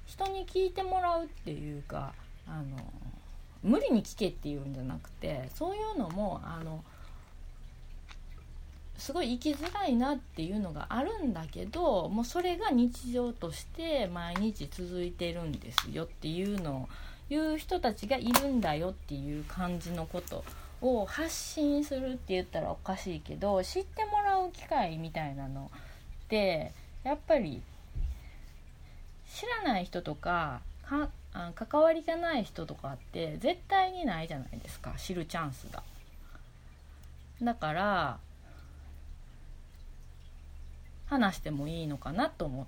[0.07, 2.13] 人に聞いてもらうっていうか
[2.45, 2.63] あの
[3.63, 6.83] 無理に聞けっていうんじゃなくてそういうのもあの
[8.97, 16.89] すごい生きづらいなっていうのがあるんだけどもうそれが日常として毎日続いてるんですよっていうのを
[17.29, 20.43] 言う人たちがいるんだよっていう感じのこと
[20.81, 25.71] を発信するって言ったらおかしいけど知ってもらう機会みたいなの
[26.25, 26.71] って
[27.03, 27.61] やっぱり
[29.33, 31.09] 知らない人とかか
[31.55, 35.81] 関わりがない人とかって絶対にないじゃないですか知るチャンスが。
[37.41, 38.19] だから
[41.13, 42.65] 話してもいいのかなと思っ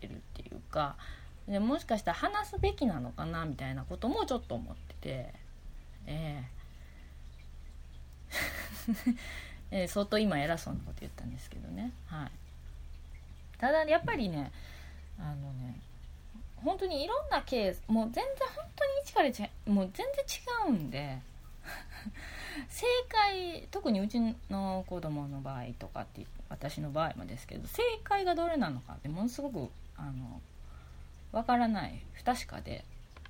[0.00, 0.96] てるっていうか
[1.48, 5.34] でもしかしたら話すべきなのかなみたいなこともちょっと思ってて
[6.06, 6.60] えー
[9.70, 11.92] えー、 相当今偉そうなこと言ったんですけどね。
[12.06, 12.30] はい。
[13.58, 14.50] ただやっぱりね
[15.18, 15.78] あのね
[16.56, 18.24] 本当にいろんなケースもう全然
[18.56, 20.24] 本当に一からちもう全然
[20.66, 21.18] 違うんで
[22.68, 30.40] 正解特にうちの子供の場合とかって私の場合もですけど正解がどれなのかってものすごくあの
[31.32, 32.84] 分からない不確かで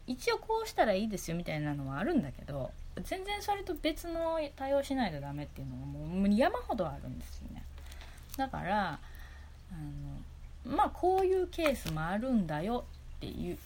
[0.06, 2.72] 一応こうしたらいいですよみたいなのはあるんだけど
[3.04, 7.62] 全然それと別の対応しないとダメっていうのがもう山ほどあるんですよね。
[8.36, 8.98] だから
[9.72, 9.76] あ
[10.66, 12.84] のまあこういうケースもあるんだよ
[13.16, 13.58] っていう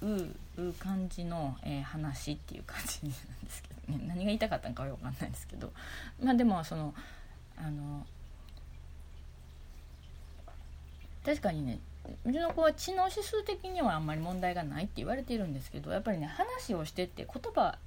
[0.79, 4.05] 感じの、えー、話っていう感じなんですけどね。
[4.07, 5.73] 何が言いたかったのかは分かんないですけど。
[6.23, 6.95] まあでもその
[7.57, 8.07] あの
[11.25, 11.81] 確かにね
[12.25, 17.79] うちの子は知能指数的にはあんまり問題がないって言われているんですけどやっぱりね話をしてって言葉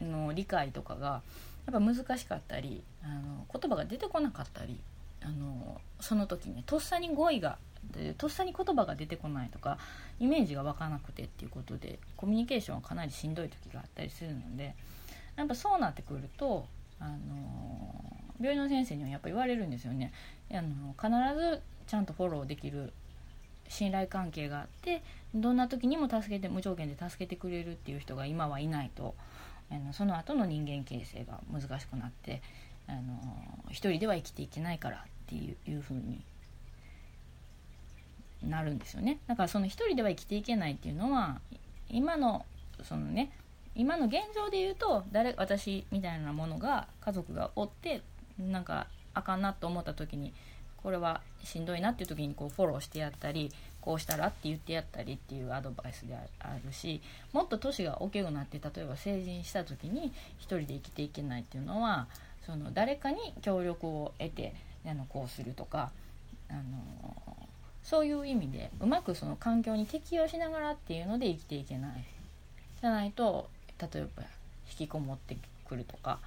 [0.00, 1.22] の理解とかが
[1.66, 4.80] やっぱ難しかったりあの言葉が出てこなかったり
[5.22, 7.58] あのその時ねとっさに語彙が
[8.16, 9.78] とっさに言葉が出てこないとか
[10.20, 14.74] イメージが湧かなくてっていうことでコミュニケーションはかなりしんどい時があったりするので
[15.36, 16.66] やっぱそうなってくると
[17.00, 20.12] あの病院の先生にはやっぱ言われるんですよね。
[20.50, 21.08] あの必
[21.40, 22.92] ずちゃんとフォローできる
[23.68, 25.02] 信頼関係があって
[25.34, 29.14] どんな時にも助けて無条件で助けてくれるっていう人が今はいないと。
[29.70, 32.42] あのその後の人間形成が難しくなって
[32.86, 33.00] あの
[33.70, 36.22] 一人では生きていけないからっていういう風に
[38.42, 39.18] なるんですよね。
[39.26, 41.40] だからその一人では生きていけないっていうのは
[41.88, 42.44] 今の
[42.82, 43.32] そのね
[43.74, 48.02] 今の現状で言うと誰私みたいなものが家族がおって
[48.38, 50.32] なんかあかんなと思った時に
[50.84, 57.00] これはしんどいなっていう時にこうフォローしてやったりこうしたらって言ってやったりっていうアドバイスであるし
[57.32, 62.06] もっと年が大きくなって例えば成人した時に1人で生きていけないっていうのは
[62.44, 64.54] その誰かに協力を得て
[64.86, 65.90] あのこうするとか
[66.50, 66.60] あの
[67.82, 72.04] そういう意味でうまくその環境に適応しながらっていうので生きていけない。
[72.80, 73.48] じゃないと
[73.80, 74.22] 例えば
[74.70, 76.18] 引きこもってくるとか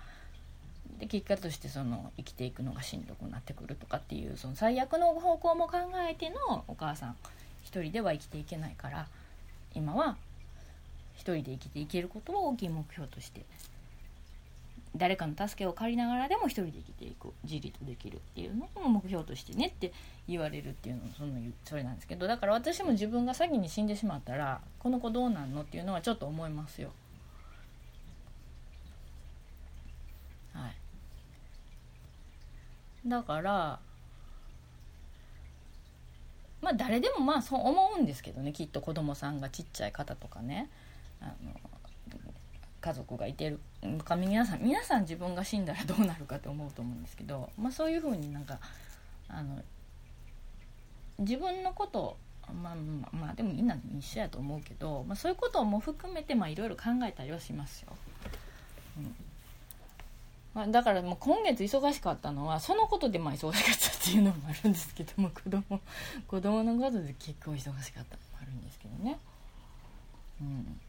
[1.00, 5.78] で結果としてその生きていくのがしんどくなってくるとかっていうその最悪の方向も考
[6.10, 7.16] えてのお母さん
[7.64, 9.08] 一人では生きていけないから
[9.76, 10.18] 今は
[11.16, 13.46] 一人で生きていけることを大きい目標として
[14.96, 19.94] 誰かの助けを借りながらでも一人で生きていく自立できるっていうのを目標としてねって
[20.28, 21.34] 言われるっていうのその
[21.66, 26.92] それなんですけどだから私も自分が先に死んでしまったらこの子どうなんのっていうのはちょっと思いますよ。
[33.08, 33.80] だから
[36.62, 40.70] まあ誰でもまあそう思うんですけどねきっと子供さんがちっちゃい方とかね
[41.22, 41.52] あの
[42.80, 43.60] 家族がいてる
[44.04, 48.60] か皆さん皆さん自分が死んだらどうなるかと思うと思うんですけど、まあ、そういうふうになんか
[49.28, 49.62] あの
[51.20, 52.18] 自分のこと
[52.48, 57.90] まあまあ、まあ、でもみんな一緒やと思うけど、まあ、そういうことも含めていろいろ考えたりはしますよ。
[58.98, 59.16] うん
[60.58, 65.80] まあ、だからもう今月忙しかったのはそのことでまあ忙しかったっていうのもあるんですけども子供
[66.28, 69.20] 子供のことで結構忙しかったのもあるんですけどね。
[70.42, 70.80] うん。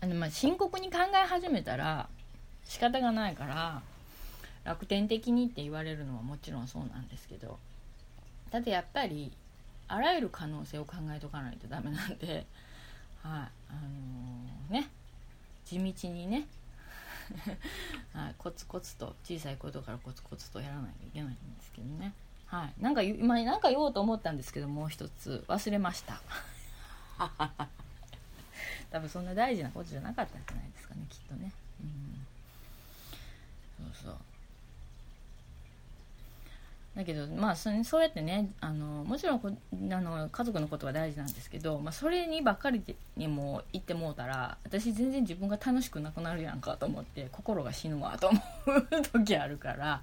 [0.00, 2.08] あのまあ深刻に考え始めたら
[2.64, 3.82] 仕方がないから
[4.64, 7.58] 楽天的にって言われるのはもちろんそうなんですけど
[8.50, 9.30] だってやっぱり
[9.88, 12.44] あらゆる可能性を考えとかないとダメなんで、はい。
[13.22, 14.88] あのー、ね。
[15.66, 16.46] 地道にね。
[18.14, 22.12] はい、コツコツと小さいことからコツコツとやらないといけないんですけどね。
[22.46, 22.82] はい。
[22.82, 25.44] なんか今なんか言おうと思ったんですけどもう一つ。
[25.48, 26.20] 忘れました。
[28.90, 31.52] 多分そんな大事なことじゃなかったんじゃないですかねきっとね。
[31.82, 32.26] うん。
[33.92, 34.16] そうそう
[36.98, 39.54] だけどまあそうやってねあのもちろんこあ
[40.00, 42.82] の家族のことは大事なんですけど、まあ、それにばっかり
[43.16, 50.02] にも言ってもうたら私全然自分が楽しくなくなるやんかと思って心が死ぬわと思う時あるから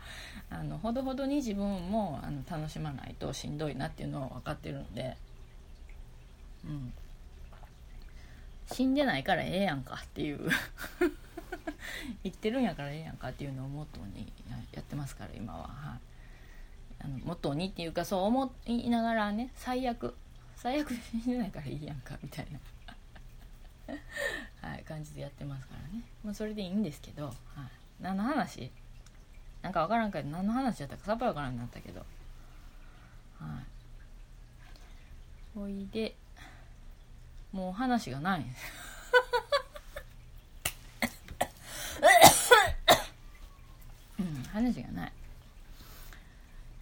[0.49, 5.17] あのほどほどに自分もあの楽しまないとしんどいなっていうのは分かってるので、
[6.63, 6.93] うん、
[8.71, 10.39] 死んでないからええやんかっていう。
[12.23, 14.31] 言ってるんやからええやんかっていうのをモットーに
[14.71, 15.67] やってますから今は。
[15.67, 16.14] はい。
[17.06, 20.15] あの元にっていうかそう思いながらね最悪。
[20.56, 22.60] 最悪死んでないからいいやんかみたいな。
[24.68, 26.04] はい感じでやってますからね。
[26.24, 27.36] まあそれでいいんですけど、はい、
[28.02, 28.72] 何の話？
[29.62, 32.00] なんか分からんけど何の話だったかさっぱり分からんなったけど。
[32.00, 32.06] は
[33.62, 33.65] い。
[35.54, 36.15] ほいで
[37.52, 38.46] もう話がない。
[44.20, 45.13] うん話がない。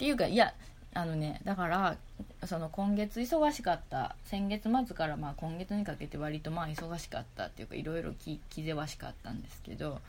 [0.04, 0.52] っていうかいや
[0.92, 1.96] あのねだから
[2.44, 10.02] その今月忙しかった先月末からまあ今月にかけて割とまあ忙しかったっていうかいろいろ気気ぜわしかったんですけど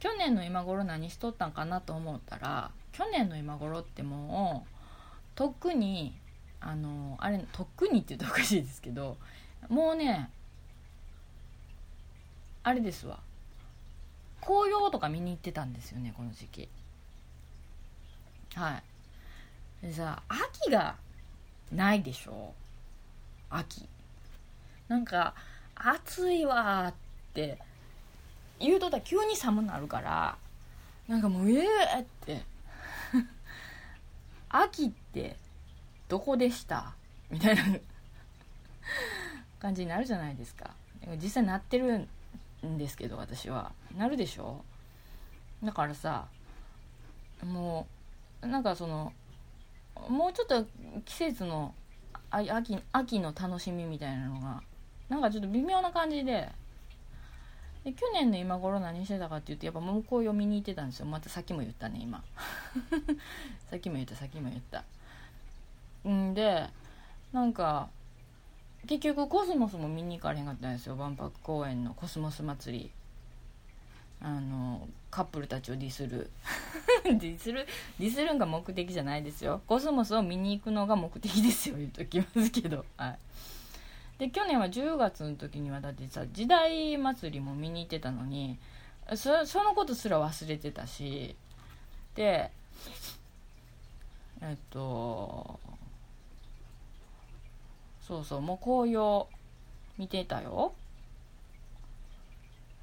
[0.00, 4.76] 去年の今頃何しとったんかなと思ったら去年の今頃ってもう
[5.36, 6.12] とっくに
[6.60, 9.16] あのあれとっくにって言うとおかしいですけど
[9.68, 10.28] もうね
[12.64, 13.20] あれですわ。
[14.40, 16.68] 紅葉とか見に行ってたんですよねこの時期。
[18.56, 18.89] はい。
[19.82, 20.96] でさ秋が
[21.72, 22.52] ないでしょ？
[23.48, 23.86] 秋。
[24.88, 25.34] なんか
[25.74, 26.94] 暑いわっ
[27.32, 27.58] て
[28.58, 30.36] 言うとったら急に寒くなるから
[31.08, 32.42] なんかもうええー、って。
[34.50, 35.36] 秋って
[36.08, 36.92] どこでした？
[37.30, 37.62] みたいな
[39.60, 40.70] 感じになるじゃないですか。
[41.22, 42.06] 実際なってる
[42.66, 43.72] んですけど私は。
[43.96, 44.62] なるでしょ？
[45.62, 46.26] だからさ
[47.44, 47.86] も
[48.42, 49.12] うなんかその
[50.08, 50.64] もうちょっと
[51.04, 51.74] 季節の
[52.30, 54.62] 秋秋の楽しみみたいなのが
[55.08, 56.48] なんかちょっと微妙な感じで
[57.84, 61.06] で去年の今頃何してたかって言ってやっぱもう紅葉見に行ってたんですよ。
[61.06, 62.22] またさっきも言ったね今。
[63.70, 64.84] さっきも言ったさっきも言った。
[66.08, 66.68] んで
[67.32, 67.88] なんか
[68.86, 70.96] 結局コスモスも見に行かれへんかったんですよ。
[70.96, 72.90] 万博公園のコスモス祭り。
[74.22, 76.30] あのカップルたちをディスる。
[77.04, 77.66] ディスる？
[77.98, 79.62] ディスるんが目的じゃないですよ。
[79.66, 81.76] コスモスを見に行くのが目的ですよ。
[81.76, 82.84] 言うときますけど。
[82.96, 83.18] はい。
[84.18, 88.58] で去年は10月の時にはだってさ時代祭りも見に行ってたのに
[89.14, 91.34] そそのことすら忘れてたし。
[92.14, 92.50] で
[94.42, 95.58] えっと
[98.06, 99.26] そうそうもう紅葉
[99.96, 100.74] 見てたよ。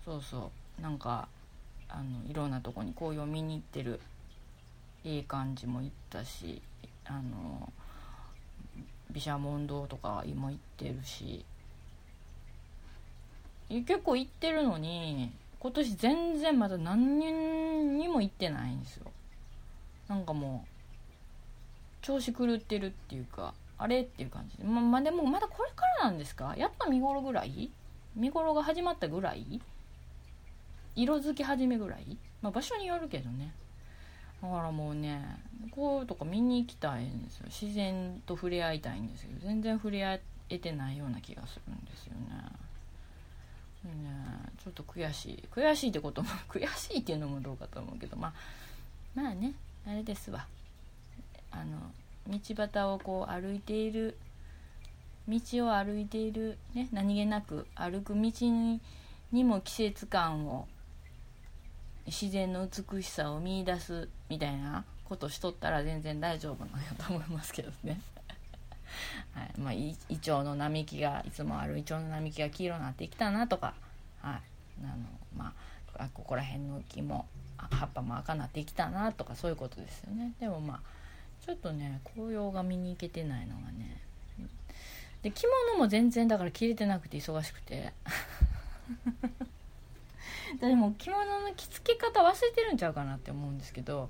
[0.03, 0.66] そうそう。
[0.81, 1.27] なんか
[1.89, 3.99] あのいろんなとこに紅葉見に行ってる
[5.03, 6.61] いい感じも行ったし
[7.05, 7.71] あの
[9.11, 11.45] 毘沙門堂とかも行ってるし。
[13.69, 19.11] 結構行ってるのに今年全然まだ何人にも行ってないんですよ。
[20.07, 20.69] なんかもう
[22.01, 24.57] 調子狂ってるっていうかあれっていう感じ。
[24.57, 26.55] でままあでもまだこれからなんですか？
[26.57, 27.69] やっぱ見頃ぐらい？
[28.15, 29.61] 見頃が始まったぐらい？
[30.97, 33.53] 色づき始めぐらい、まあ、場所によるけどね。
[34.41, 35.39] だからもうね
[35.71, 37.45] こうとこ見に行きたいんですよ。
[37.47, 40.19] 自然と触れ合いたいんですけど全然触れ合
[40.49, 42.19] えてないような気がするんですよね。
[43.85, 44.09] ね
[44.63, 45.43] ちょっと悔しい。
[45.51, 48.33] 悔しいってことも 悔しいっていうのもどうかと思うけどまあ
[49.13, 49.53] まあね
[49.85, 50.47] あれですわ。
[51.51, 51.79] あの
[52.27, 54.17] 道端をこう歩いている
[55.27, 58.81] 道を歩いている、ね、何気なく歩く道に
[59.31, 60.67] にも季節感を
[62.07, 68.01] 自然の美しさを見いだすみたいなことしとったら全然大丈夫なんやと思いますけどね。
[69.33, 69.59] はい。
[69.59, 73.73] まあ、イチョウの並木がいつもあるイチョウの並木が黄色になってきたなとか、
[74.21, 74.41] はい。
[74.83, 74.95] あの
[75.35, 75.53] ま
[75.97, 77.27] あ、ここら辺の木も
[77.57, 80.33] 葉っぱも赤になってきたなとかそういうことですよね。
[80.39, 80.81] でもまあ
[81.45, 84.01] ちょっとね紅葉が見に行けてないのがね。
[85.23, 87.93] で着物も全然だから着れてなくて忙しくて。
[90.59, 94.09] でも着物の着付け方忘れてるんちゃうかなって思うんですけど、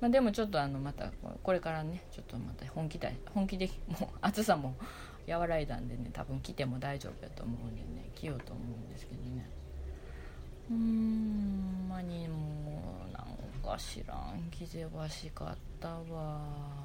[0.00, 1.10] まあ、でもちょっとあのまた
[1.42, 3.70] これからねちょっとまた本気だ本気で
[4.00, 4.74] もう暑さも
[5.28, 9.46] 和らいだんでね多分着ても大丈夫やと思うんでね着ようと思うんですけどね。
[10.70, 13.26] うーんまにもうなん
[13.62, 16.76] か知らん着ぜわしかったわ。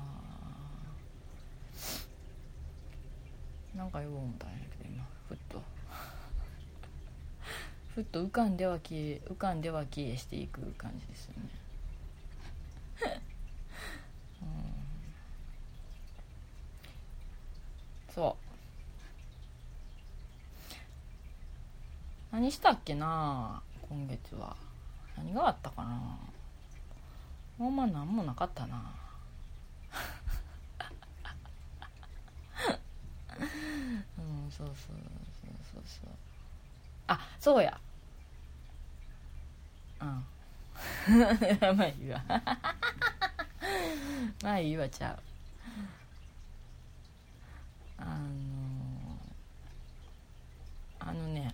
[3.76, 5.81] なんか言おう思ったんやけど今ふっと。
[7.94, 11.50] ふっと浮かんでは消え浮かんでは消えしていく感じですよね。
[14.42, 14.48] うん。
[18.14, 18.44] そう。
[22.34, 24.56] 何したっけな今月は。
[25.18, 26.18] 何があったかな。
[27.58, 28.96] ほんま何もなかったな。
[34.18, 34.92] うんそうそうそう
[35.74, 36.10] そうそう。
[37.12, 37.80] あそうや。
[40.00, 40.08] うん。
[41.78, 42.24] まあいいわ。
[44.44, 45.20] まあいいわちゃう。
[47.98, 48.18] あの
[51.00, 51.54] あのね。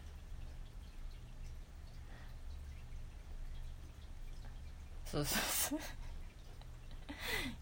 [5.06, 5.80] そうそうそう。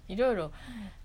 [0.09, 0.51] いろいろ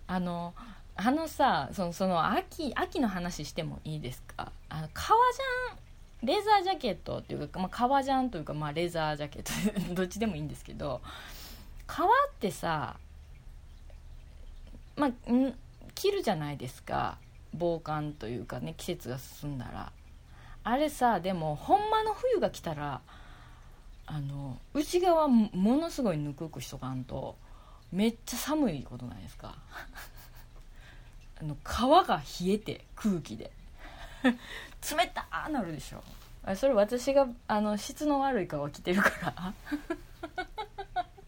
[0.09, 0.55] あの
[0.97, 4.51] あのさそのその秋秋の話してもいいですか？
[4.69, 5.79] あの革ジャン
[6.23, 9.43] レザージャケットっていうか、まあ、革ジャンというか、まあ、レザージャケッ
[9.89, 9.95] ト。
[9.95, 11.01] どっちでもいいんですけど
[11.87, 12.97] 革ってさ
[14.97, 15.55] まあん
[15.95, 17.19] 着るじゃないですか。
[17.53, 19.93] 防寒というかね季節が進んだら。
[20.63, 23.01] あれさでもほんまの冬が来たら
[24.07, 27.37] あの内側ものすごいぬくくしとかんと
[27.93, 29.57] めっちゃ寒いことないですか。
[31.41, 33.51] あの皮が冷えて空気で。
[34.83, 36.03] 冷たーなるでしょ。
[36.45, 39.55] あそれ私があの質の悪い皮着てるから。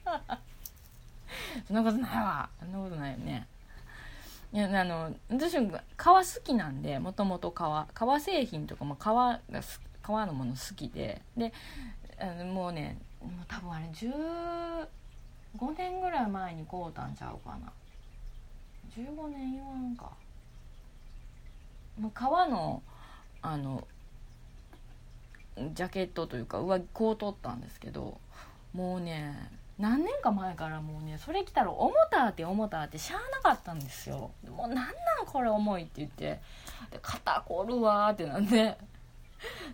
[1.66, 2.48] そんなことないわ。
[2.60, 3.46] そんなことないよね。
[4.52, 7.54] いやあの私も皮好きなんでもともと皮。
[7.94, 9.40] 革製品とかも皮が
[10.02, 11.22] 革のもの好きで。
[11.36, 11.52] で
[12.18, 14.86] あのもうねもう多分あれ15
[15.76, 17.72] 年ぐらい前に買うたんちゃうかな。
[18.96, 20.10] 15年言わんか。
[21.98, 22.82] もう革の
[23.42, 23.86] あの
[25.56, 28.18] ジャケットというか上着こう取ったんですけど
[28.72, 34.30] もうね何年か前からもうねそれ着たら重たって重たってしゃあなかったんですよ。
[34.48, 34.92] もうなんなん
[35.26, 36.40] これ重いって言って
[36.90, 38.78] で肩凝るわってなんで。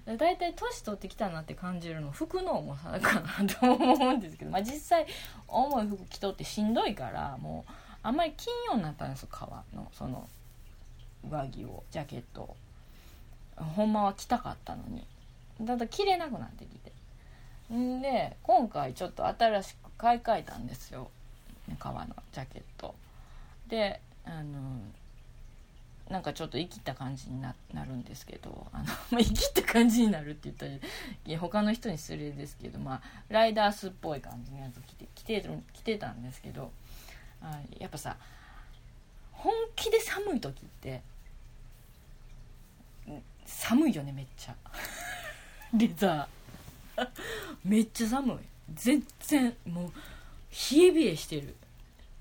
[0.07, 5.07] 大体年取ってきたなって感じるの服の重さかなと思うんですけど、まあ、実際
[5.47, 10.27] 重い服着とってしんどいからもうあんまり着んようになったんですよ革のその
[11.23, 12.57] 上着をジャケットを。
[13.59, 15.05] ほんまは着たかったのに。
[15.61, 16.93] だんだん着れなくなってきて。
[17.75, 21.11] んで今回ちょっと新しく買い替えたんですよ。
[21.79, 22.95] 革のジャケット。
[23.69, 24.81] であの
[26.09, 27.55] なんかちょっと生きった感じにな
[27.85, 28.67] るんですけど。
[28.73, 30.67] あの、 まあ、生きった感じになるって言った
[31.31, 36.73] ら他の人に失礼ですけど、まあ、ライダースっぽい感じのやつ着て着て着てたんですけど。
[37.43, 38.17] あやっぱさ
[39.33, 41.03] 本気で寒い時って
[43.49, 44.55] 寒いよねめっちゃ。
[45.75, 47.09] レザー。
[47.65, 48.37] めっちゃ寒い。
[48.75, 49.93] 全然もう
[50.75, 51.57] 冷え冷えしてる。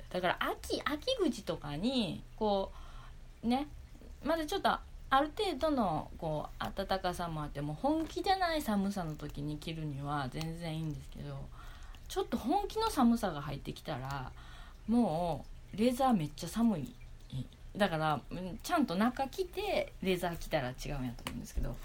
[0.10, 2.72] だから秋秋口とかにこ
[3.44, 3.68] うね
[4.24, 4.70] まだちょっと
[5.10, 11.38] ある程度のこう暖かさもあっても本気じゃない寒さの時に着るには全然いいんですけど
[12.08, 14.32] ちょっと本気の寒さが入ってきたら
[14.88, 16.96] もうレザーめっちゃ寒い。
[17.78, 18.22] だから
[18.64, 21.76] ちゃんと中着てレザー着たら違うんやと思うんですけど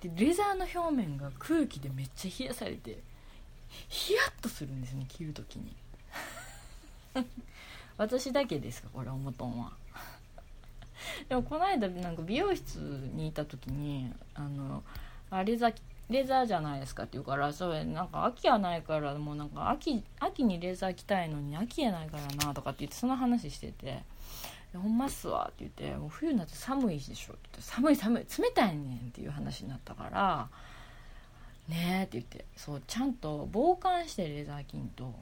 [0.00, 2.98] でレザーの表面が空気でめっちゃ冷やされて
[3.88, 5.74] ヒヤッとするんですね着る時に。
[7.96, 9.72] 私だけですかこれおもとんは。
[11.28, 12.76] でもこの間なんか美容室
[13.14, 14.82] にいた時にあの
[15.30, 15.74] あレザー
[16.10, 24.02] レザーじゃないですかって言うからそれなんか秋やないからもうなんか秋秋にレザー着たいのに秋やないからなとかって言ってその話してて
[24.78, 30.48] 「ほんまっすわ」って言って「もう冬になって寒いでしょ」って言って「寒い寒い冷たいねん」っていう話になったから
[31.68, 35.14] 「ねえ」って言ってそうちゃんと防寒してレザー着んと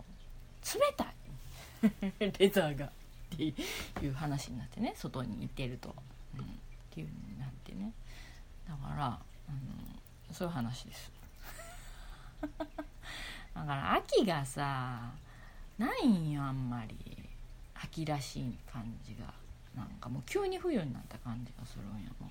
[0.74, 2.90] 冷たい レザーがっ
[3.34, 5.94] ていう話になってね外に行ってると、
[6.36, 6.46] うん、っ
[6.90, 7.92] ていうになってね。
[8.68, 9.18] だからあの
[10.32, 11.12] そういう話です。
[13.54, 15.12] だから秋がさ
[15.78, 17.30] ないんよあんまり。
[17.82, 19.39] 秋らしい感じが。
[19.80, 22.28] なんかもう急に冬になった感じがするんやも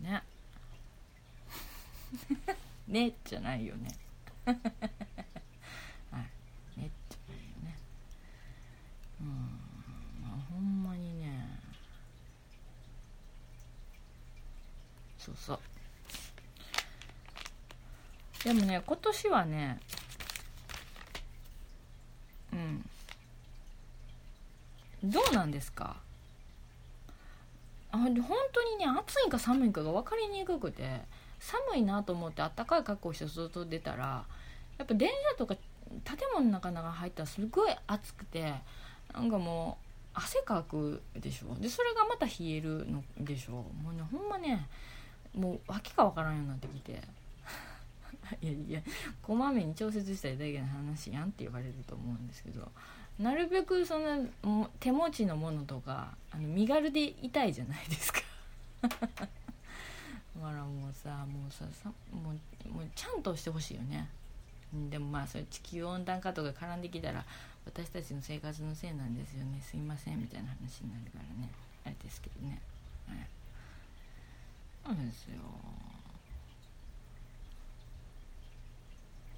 [0.00, 0.04] う。
[0.04, 0.22] ね。
[2.88, 3.90] ねじゃないよね。
[4.46, 4.56] はい。
[6.80, 7.78] ねじゃないよね。
[9.20, 9.26] うん。
[10.22, 11.60] まあほんまにね。
[15.18, 15.60] そうそう。
[18.44, 19.80] でもね今年はね
[22.52, 22.84] うん
[25.04, 25.96] どうなんですか？
[27.92, 28.14] あ本
[28.52, 31.02] 当にね暑いか寒いかが分かりにくくて
[31.38, 34.24] 寒いなと思ってあったかい格好して外出たら
[34.78, 35.54] やっぱ電車とか
[36.02, 38.52] 建物の中に入ったらすごい暑くて
[39.12, 39.78] なんかも
[40.14, 41.54] う汗かくでしょ？
[41.60, 43.52] でそれがまた冷えるのでしょ？
[43.52, 44.66] もうねほんまね
[45.34, 47.00] もう訳か分からんようになってきて。
[48.40, 48.80] いやいや
[49.22, 52.72] こまめに調節したいだけの話やんって言われると思うんですけど。
[53.18, 54.18] なるべくそんな
[54.80, 58.20] 手持ちのものとかあの身軽でいたいじゃないですか。
[58.82, 59.06] だか
[60.50, 62.32] らもうさもうささも
[62.66, 64.08] うもうちゃんとしてほしいよね。
[64.90, 67.24] でもまあそれ地球温暖化とか絡んできたら
[67.64, 69.60] 私たちの生活のせいなんですよね。
[69.62, 71.48] すいませんみたいな話になるからね。
[71.86, 72.60] あれですけどね。
[73.08, 73.26] はい。
[74.84, 75.36] そうですよ。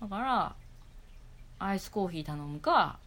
[0.00, 0.54] だから
[1.58, 2.98] アイスコーヒー頼むか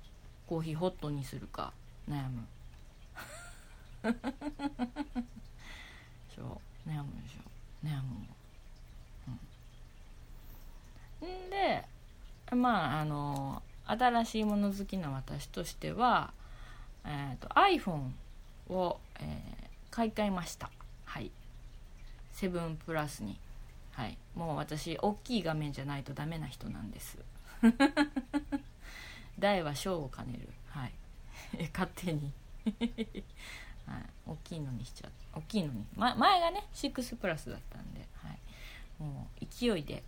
[0.50, 1.72] コーヒーホットにするか
[2.10, 2.44] 悩む。
[6.36, 6.90] そう。
[6.90, 7.88] 悩むでしょ。
[7.88, 8.26] 悩む。
[11.22, 11.50] うん。
[11.52, 11.86] で
[12.56, 16.34] まああの新しいもの好きな私としては、
[17.06, 18.10] えーと、iPhone
[18.74, 19.26] を、えー、
[19.92, 20.72] 買い替えました。
[21.06, 21.30] はい。
[22.34, 23.38] 7プラスに。
[23.92, 24.18] はい。
[24.34, 27.20] もう私大きい画面じゃないとダメな人なんです。
[29.40, 30.50] 大は小を兼ねる。
[30.70, 30.92] はい。
[31.74, 32.32] 勝手に。
[33.86, 35.12] はい、大きいのにしちゃう。
[35.40, 40.04] 大きいのに、ま、前がね6プラスだったんで、はい、もう勢いで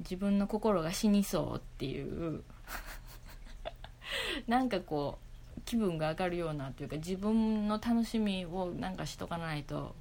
[0.00, 2.42] 自分の心が死にそうっていう。
[4.46, 5.18] なんかこ
[5.56, 9.94] う気分が上がるようなというか自分の楽しみをなんかしとかないと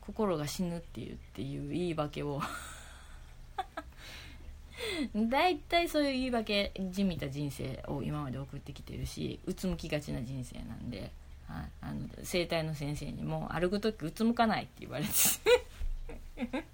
[0.00, 2.40] 心が死ぬっていうっていう言い訳を。
[5.14, 11.10] 大体そういう言い訳じみた人生を今まで送ってきてるしうつむきがちな人生なんで、
[11.46, 15.10] はい、あの整体の先生にも歩く時うつむかないって言われて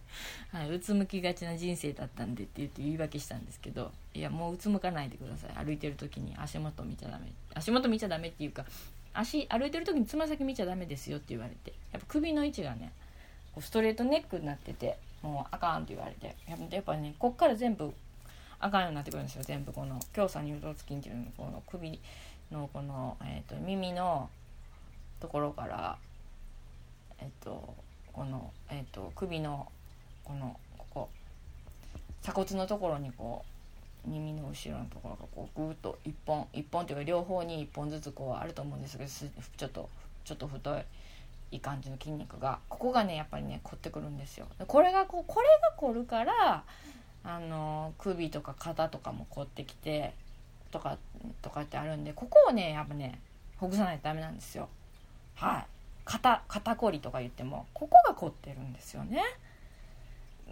[0.53, 5.65] はい、うつむきがちな人生だったんでって言って言い訳したんですけどいやもううつむかないでください。
[5.65, 7.33] 歩いてる時に足元見ちゃダメ。
[7.55, 8.65] 足元見ちゃダメっていうか
[9.13, 11.73] 足歩いてる時につま先見ちゃダメですよって言われて。
[11.93, 12.93] やっぱ首の位置がね
[13.61, 16.35] ストレートネックになっててもうあかんって言われて。
[16.75, 17.95] やっぱねこっから全部
[18.61, 22.01] あかんようになってくるんですよ全部この強鎖乳突筋っていうのこの首
[22.51, 24.29] のこの、えーと、耳の
[25.19, 25.97] ところから
[27.19, 27.75] えっ、ー、と
[28.13, 29.71] この、えーと、首の
[30.25, 31.09] このここ
[32.23, 33.45] 鎖骨のところにこ
[34.07, 39.89] う耳の後ろのところがこうぐーっと1本1本っていうか両方に1本ずつこうあると思うんですけどちょっと
[40.25, 40.83] ちょっと太い
[41.53, 44.47] いい感じの筋肉がここがねやっぱりね凝ってくるんですよ。
[44.67, 46.63] これがこうこれが凝るから
[47.25, 50.15] あの首とか肩とかも凝ってきて
[50.71, 50.99] とか
[51.43, 53.21] とかってあるんでここをねやっぱね
[53.59, 54.69] ほぐさないとダメなんですよ。
[55.35, 55.67] はい。
[56.05, 59.23] 肩肩こりとか言ってもここが凝ってるんですよね。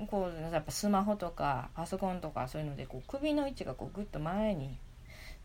[0.06, 4.76] こうやっぱスマホとかパソコンとかそういうのでこう首の位置がこうグッと前に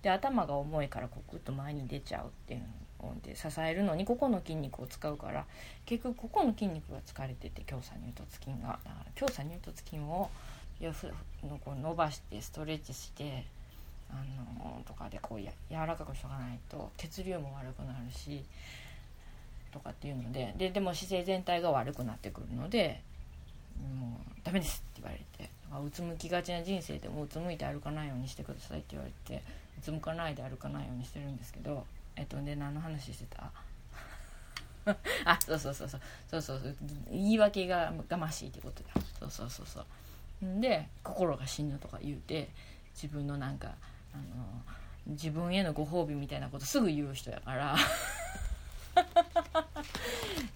[0.04, 2.60] で頭が重いからこうグッと前に出ちゃうっていう
[3.02, 5.46] ので支えるのにここの筋肉を使うから
[5.86, 10.30] 結局ここの筋肉が疲れてて強鎖乳突筋がだから強鎖乳突筋を
[10.82, 13.46] のこう伸ばしてストレッチして
[14.10, 18.44] あのとかでこうや柔らかくしとかないと血流も悪くなるし
[19.72, 23.02] とかっていうのでででも姿勢全体が悪くなってくるので
[23.82, 25.50] もうダメですって言われて
[25.86, 29.44] うつむきがちな人生でもうつむいて歩かないようにしてくださいって言われて
[29.80, 33.52] うつむかないで歩かないようにしてるんですけどえっとで何の話してた？
[35.26, 36.02] あそうそうそうそう。
[36.30, 36.76] そうそうそう。
[37.10, 38.90] 言い訳ががましいってことだ。
[39.20, 39.86] そうそうそうそう。
[40.42, 42.50] で心が死ぬとか言うて
[42.96, 43.70] 自分のなんか
[44.14, 44.24] あの
[45.08, 47.76] 自分へのご褒美みたいなことすぐ言う人やから。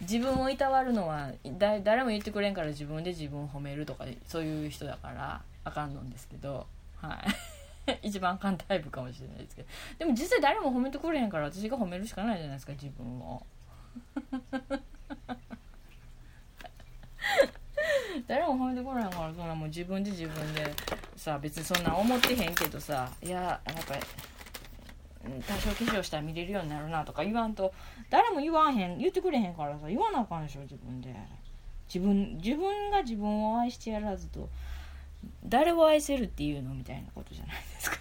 [0.02, 6.68] 自分をいたわるのはだ誰も言ってくれんから自分で自分を褒めるとかそういう人だからあかんのんですけど。
[7.02, 7.98] はい。
[8.04, 9.70] 一番あかんタイプかもしれないですけど。
[10.00, 13.46] でも実際誰も褒めてくれへんから私が褒めるしかないじゃないですか自分を。
[18.28, 20.74] 誰も褒めてこないからそんなもう自分で自分で
[21.16, 24.02] さ別にそんな思ってへんけどさいややっぱり
[25.48, 27.74] 多少化粧したら見れるようになるなとか言わんと
[28.10, 31.14] 誰も言わへん言ってくれへんからさ言わなあかんでしょ自分で。
[31.88, 34.50] 自分自分が自分を愛してやらずと
[35.46, 37.98] 誰を愛せるっていうのみたいなことじゃないですか。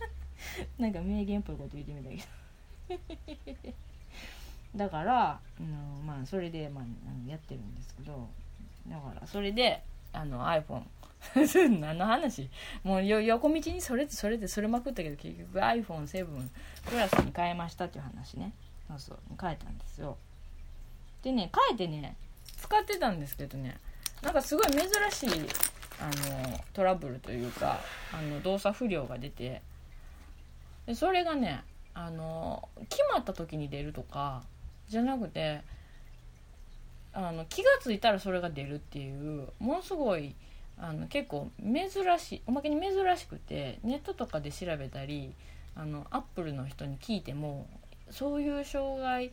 [0.78, 2.10] なんか名言っぽいこと言ってみた
[2.88, 2.98] け
[3.64, 3.74] ど。
[4.76, 6.84] だから、うん、まあそれで、まあ、
[7.28, 8.28] やってるんですけど。
[8.88, 9.82] だからそれで
[10.12, 10.82] あの iPhone
[11.80, 12.48] 何の話？
[12.84, 16.48] もう横道にそれてそれてそれまくったけど結局 iPhone7
[16.88, 18.52] プラスに変えましたっていう話ね。
[18.88, 20.16] そうそう変えたんですよ。
[21.22, 22.16] でね変えてね
[22.56, 23.76] 使ってたんですけどね。
[24.22, 24.80] なんかすごい珍
[25.10, 25.46] しい
[26.00, 26.06] あ
[26.50, 27.80] のトラブルというか
[28.12, 29.62] あの動作不良が出て。
[30.86, 31.64] でそれがね
[31.94, 34.44] あの決まった時に出るとか
[34.88, 35.62] じゃなくて
[37.16, 40.34] あの気が付いたらそれが出るっていうものすごい
[40.78, 41.88] あの結構珍
[42.18, 45.32] しいおまけに珍しくてネットとかで調べたり
[45.74, 47.66] あのアップルの人に聞いても
[48.10, 49.30] そういう障害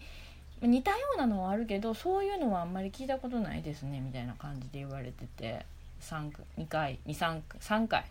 [0.61, 5.65] 似たようなのはあるけどそういうのはあんまり聞いたことないですねみたいな感じで言われてて
[6.01, 8.05] 3 2回23回。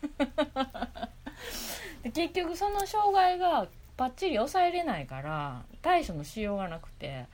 [2.02, 7.26] で結局その障害がバッチリ抑えれないから対処のしようがなくて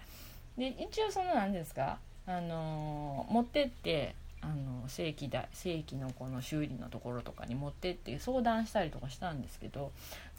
[0.56, 1.98] で一応その何ですか？
[2.26, 9.90] あの、持ってってあの正規だ正規のこの修理のところとかに持ってって相談したりとかしたんですけど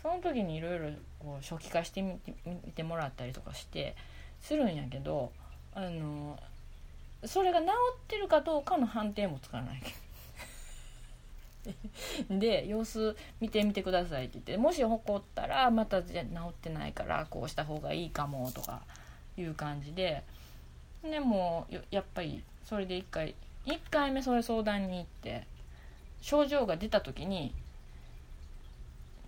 [0.02, 0.90] その時にいろいろ
[1.42, 2.20] 初期化してみ
[2.76, 3.96] てもらったりとかして
[4.42, 5.32] するんやけど
[5.74, 6.38] あの
[7.26, 7.70] それが治っ
[8.08, 9.82] てるかどうかの判定もつかない。
[12.30, 18.84] で様子見てみてくださいって言ってもし起こったらまた治ってないからこうした方がいいかもとか
[19.38, 20.24] いう感じで。
[21.04, 25.46] でもやっぱりそれで1回1回目それ相談に行って
[26.22, 27.54] 症状が出た時に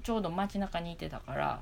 [0.03, 1.61] ちょうど街中にいてたから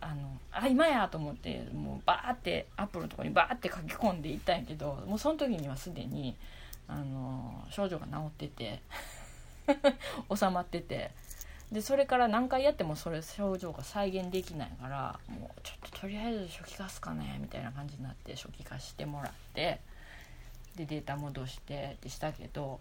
[0.00, 6.36] あのあ今やと思ってもうバーってアップルのとこにバーって書き込んでいったんやけどもうその時にはすでに
[6.86, 8.80] あの症状が治ってて
[10.34, 11.10] 収まってて
[11.72, 19.80] でそれから何回やってもそれ症状が再現できないからもうちょっととりあえず初期化すかねみたいな感じになって初期化してもらって
[20.76, 22.80] でデータ戻してってしたけど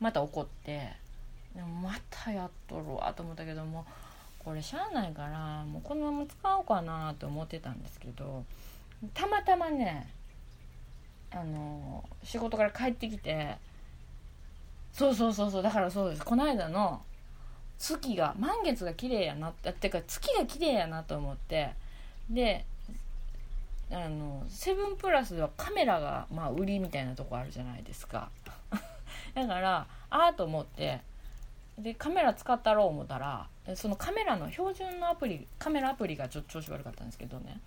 [0.00, 0.88] また怒って
[1.54, 3.84] でもまたやっとるわと思ったけども
[4.38, 8.44] これしゃあないからもうこのまま使おうかなと思ってたんですけど
[9.12, 10.08] たまたまね
[11.30, 13.56] あの仕事から帰ってきて
[14.92, 16.24] そうそうそうそうだからそうです。
[16.24, 17.02] この間の
[17.82, 21.70] 月が満月が綺麗やなってってか月が綺麗やなと思って
[22.30, 22.64] で
[23.90, 28.30] あのセブンプラスではカメラが、まあ、売りみたいなとこあるじゃないですか。
[29.34, 31.00] だからああと思って
[31.76, 37.58] でカメラ使ったろう思ったらそのカメラの標準のアプリカメラアプリがちょっと調子悪かったんですけどね。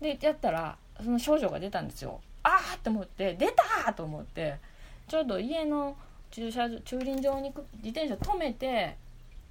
[0.00, 2.20] でやったらその症状が出たんですよ。
[2.42, 3.50] ああって思って出
[3.84, 4.56] たと思って
[5.08, 5.96] ちょうど家の
[6.30, 8.96] 駐車場駐輪場に自転車止めて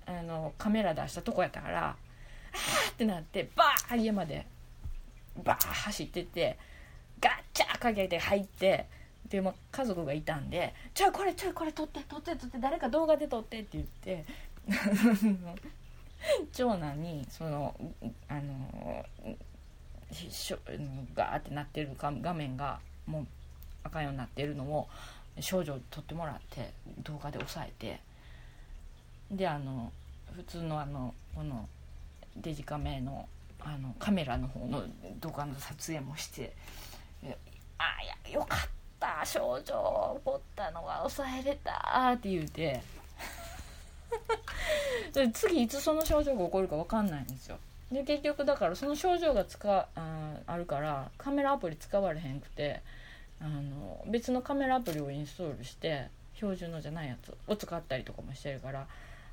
[0.07, 1.95] あのカメラ出したとこやったからああ
[2.89, 4.45] ってなってバー家まで
[5.43, 6.57] バー走ってって
[7.19, 8.87] ガッチャーかけて入って
[9.29, 14.25] でも家族がいたんで「ちょいこれちょいこれ撮って撮って撮って誰か動画で撮って」って言って
[16.53, 17.75] 長男にその
[18.29, 19.05] あの
[21.13, 23.27] ガーってなってる画面がもう
[23.83, 24.87] 赤いようになってるのを
[25.39, 26.71] 少女撮ってもらって
[27.03, 27.99] 動画で押さえて
[29.31, 29.91] であの
[30.35, 31.67] 普通のあのこの
[32.35, 33.27] デジカメの
[33.59, 34.83] あのカメラの方の
[35.19, 36.55] 動画の撮影もして
[37.77, 38.59] 「あいやよかっ
[38.99, 42.81] た症状起こったのが抑えれた」って言うて。
[45.33, 47.57] 次いつその症状が起こるか分かんないんですよ。
[47.91, 52.81] で結局だからその症状が使ああるからカメラアプリ使われへんくて
[53.39, 58.87] あの別のカメラアプリをインストールして標準のじゃないやつを使ったりとかもしてるから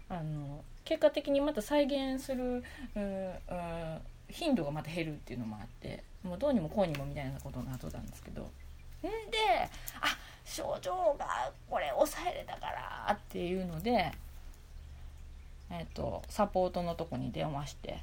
[0.08, 2.62] あの結果的にまた再現する
[4.28, 8.42] 頻度がまた減るっていうのもあってもうどうにもこうにもみたいなことになとたんですけど。
[8.42, 9.38] んで
[10.00, 14.12] あ症状がこれ抑えれたからっていうので、
[15.70, 18.00] えっと、サポートのとこに電話して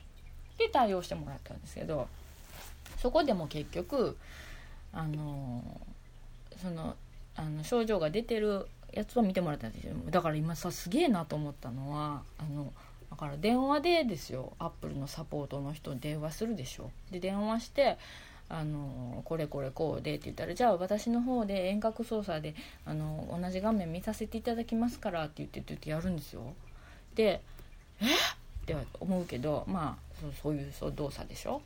[0.57, 2.07] で対応してもらったんですけど
[2.97, 4.17] そこでも結局
[4.93, 5.63] あの
[6.61, 6.95] その
[7.35, 9.95] あの症状が出てるやつを見てもらったんですよ。
[10.09, 12.73] だから今さすげえなと思ったのはあの
[13.09, 14.53] だから電話でですよ。
[14.59, 16.91] アップルのサポートの人に電話するでしょ。
[17.11, 17.97] で電話して
[18.49, 22.53] あのこれこれこうでって言ったらじゃあ私の方で遠隔操作で
[22.85, 26.53] あの同じ画面見させていただきますからって言って言ってやるんですよ。
[27.15, 27.41] で
[28.01, 28.07] えっ？
[28.65, 31.61] て思うけどまあそういうそう動作でしょ。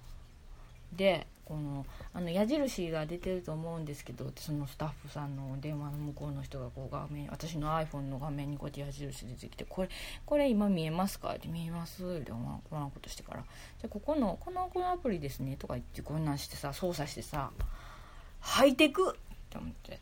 [0.95, 9.89] でこのあの矢印が出てると思うんですけどそのスタッフさんの電話の向こうの人がこう画面私の iPhone の画面にこうやって矢印出てきて「これ
[10.25, 13.43] これ今見えますか?」って「見えます」ってこんなことしてから
[13.79, 17.51] 「じゃここのこのこのアプリですね」とか言ってこんなんしてさ操作してさ
[18.41, 19.13] 「ハイテク!」っ
[19.49, 19.99] て思って。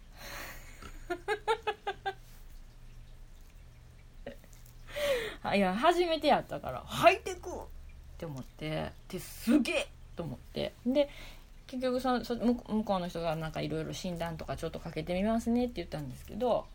[5.55, 7.53] いや初めてやったから「ハイテク!」っ
[8.17, 10.73] て思ってですげえと思って。
[10.85, 11.09] で
[11.67, 16.65] 結局そそ向こうの人がなんかいろいろ診断とかちょっとかけてみますねって言ったんですけど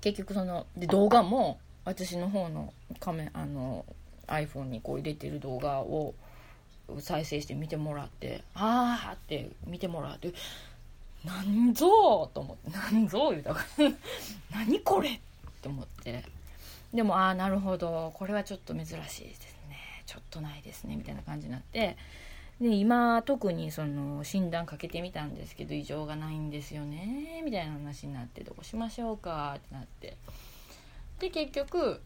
[0.00, 3.84] 結局そので動画も私の方のカメあの
[4.28, 6.14] iPhone にこう入れてる動画を
[7.00, 10.32] 再生して見てもらって「ああ」って見てもらって
[11.24, 13.90] 「なんぞ」と思って「なんぞ」言うたから
[14.50, 15.20] 「何これ」っ
[15.60, 16.24] て思って。
[16.92, 18.12] でもああなるほど。
[18.14, 19.59] これはちょっと珍しいですね。
[20.10, 21.96] ちょっとないですねみたいな感じになって
[22.60, 30.16] で今特にその診断かけてみたんですけど異常がないんですよねみたいな話になってどうしましょうかってなって。
[31.20, 32.00] で結局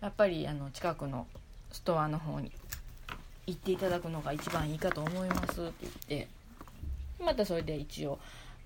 [0.00, 1.26] やっぱりあの近くの
[1.72, 2.52] ストアの方に
[3.46, 5.92] 行っていただくのが一番いいかと思いますって言っ
[6.26, 6.28] て
[7.24, 8.18] またそれで一応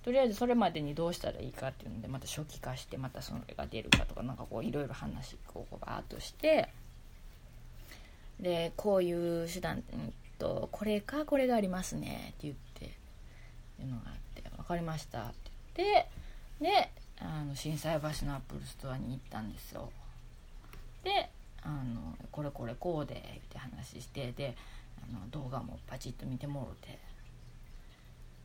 [0.02, 6.70] とりあえずそれまでにどうしたらいいかっていうのでまた初期化してまたそれが出るかとかなんかこういろいろ話こうバーッとして
[8.40, 12.88] でこういう手段、うんと、これかこれがありますねって言ってっ
[13.76, 16.08] ていうのがあって分かりましたって言って
[16.60, 19.90] であの心斎橋の Apple Store に行ったんですよ。
[21.04, 21.30] で
[21.62, 23.18] あのこれこれこうでっ
[23.50, 24.56] て話してで
[25.02, 26.98] あの動画もパチッと見てもろて、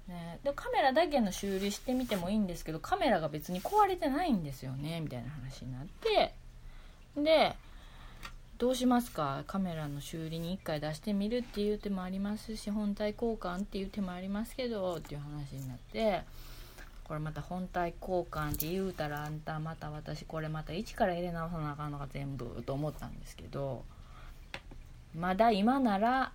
[0.10, 6.34] ね、でカメラだけの修理してみてもいいんですけどカメラが別に壊れてないんですよねみたいな話になって
[7.22, 7.56] で
[8.58, 9.43] どうしますか？
[9.47, 16.22] カメラの修理に1回出してみるっていう手もありますし本体交換っていう手もありますけどっていう話になって
[17.03, 23.84] これまた本体交換って言うたらあんたまた私これまた一から入れ直さなあかんのが全部と思ったんですけど
[25.14, 26.32] まだ今なら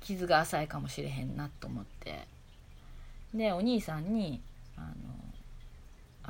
[0.00, 2.26] 傷が浅いかもしれへんなと思って。
[3.34, 4.40] でお兄さんに
[4.76, 4.86] あの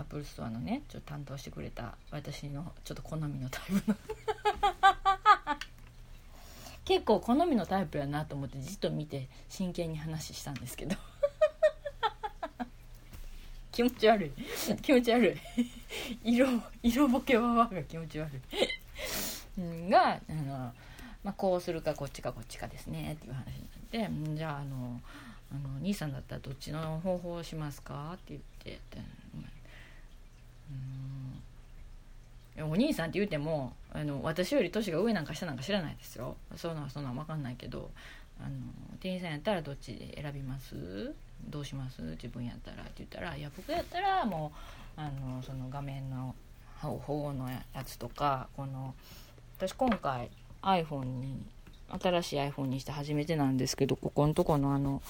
[0.02, 3.96] Apple Store のねちょっと担当してくれた私のちょっと好みのタイプの。
[6.84, 10.96] 結構好みのタイプやなと思ってじっと見て真剣に話したんですけど。
[13.70, 14.32] 気持ち悪い。
[14.82, 15.36] 気持ち悪い。
[16.24, 16.48] 色
[16.82, 18.28] 色ボケはわが気持ち悪
[19.56, 19.88] い。
[19.88, 20.74] があの、
[21.22, 23.68] まあ、こうするかこっちかこっちかですねっていう話に
[24.00, 25.00] なってじゃああの
[25.52, 28.14] あの兄さんだったらどっちの方法をしますか？
[28.14, 29.21] って言って
[32.60, 36.36] お兄さんって言うてもあの私より年が上なんか下なんか知らないですよ。
[36.56, 37.90] そうなんそんなん分かんないけど
[38.40, 38.50] あの
[39.00, 41.14] 店員さんやったらどっちで選びます？
[41.48, 42.02] どうします？
[42.02, 44.52] 自分やったらって言ったらいや僕やったらも
[44.96, 46.34] うあのその画面の
[46.80, 48.94] 保護のやつとかこの
[49.56, 50.28] 私今回
[50.62, 51.42] iPhone に
[51.88, 55.02] 新しい iPhone にして初めてなんですけどここのとこのあの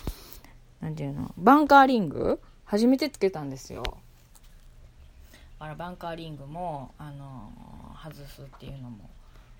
[0.80, 3.98] 何ていうのバンカーリング初めてつけたんですよ。
[5.62, 7.52] からバンカーリングもあの
[8.02, 9.08] 外すっていうのも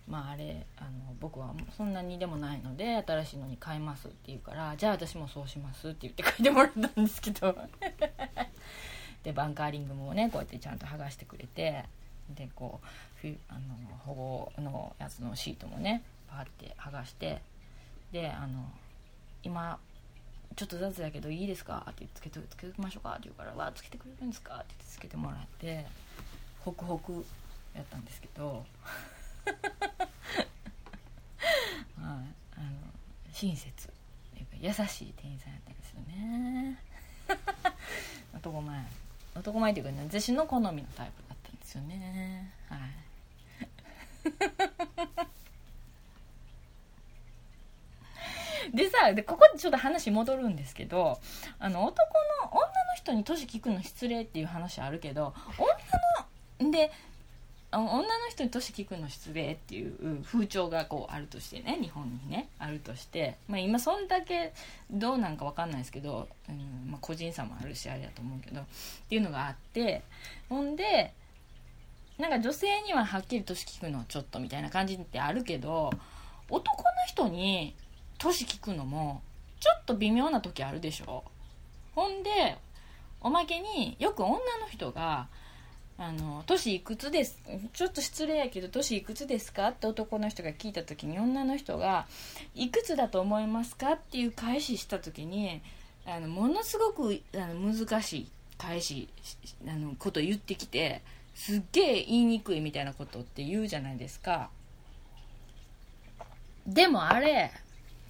[0.09, 0.91] まああれあの
[1.21, 7.57] 僕はそんなにでもないので新しいのに変えますって言うからじゃあ私もそうしますって言って書いてもらったんですけど。
[9.23, 11.85] でバンカーリングもねこうやってちゃんと剥がしてくれて
[12.31, 12.81] でこ
[13.23, 13.61] うあの
[13.99, 17.41] 保護のやつのシートもねパーって剥がして
[18.11, 18.69] であの
[19.45, 19.79] 今
[20.55, 25.87] ちょっと雑やけどいいですか?」ってつけてつけてきましょうか」って言うから「わつけてくれるんですか?」ってってつけてもらって
[26.61, 27.25] ホクホク
[27.75, 28.65] やったんですけど。
[31.97, 32.71] はい、あの
[33.33, 33.93] 親切。
[34.63, 36.79] 優しい店員さんやったんですよね。
[38.33, 38.87] 男前。
[39.35, 42.53] 男前っていうかね私の好みのタイプだったんですよね。
[42.69, 42.81] はい。
[48.75, 51.21] でさでここでちょっと話戻るんですけど
[51.59, 52.09] あの男
[52.45, 56.93] の女の人に年聞くの失礼っていう話あるけど女ので
[57.75, 64.53] 女の人に年聞くの失礼っていう風潮がこうあるとしてね日本にねあるとして、まあ、今そんだけ
[64.91, 68.65] どうなんか分かんないですけど、うんまあ、個人差もあるしあれだと思うけどっ
[69.09, 70.03] ていうのがあって
[70.51, 71.15] ほんで
[72.19, 75.91] なんか女性にははっきり年聞くのちょっとみたいな感じってあるけど
[76.51, 77.75] 男の人に
[78.23, 79.21] 年聞くのも
[79.59, 81.25] ちょっと微妙な時あるでしょ
[81.95, 82.57] ほんで
[83.21, 85.27] おまけによく女の人が
[85.99, 87.41] あの「年いくつです」
[87.75, 92.07] ちょっと失礼やけど「年いくつですか?」って男の人が聞いた時に女の人が
[92.55, 95.61] 「いくつだと思いますか?」っていう返しした時に
[96.07, 99.09] あのものすごくあの難しい返し
[99.67, 101.03] あのこと言ってきて
[101.35, 104.51] すっげえ言いにくいみたいなことって言うじゃないですか
[106.67, 107.51] でもあれ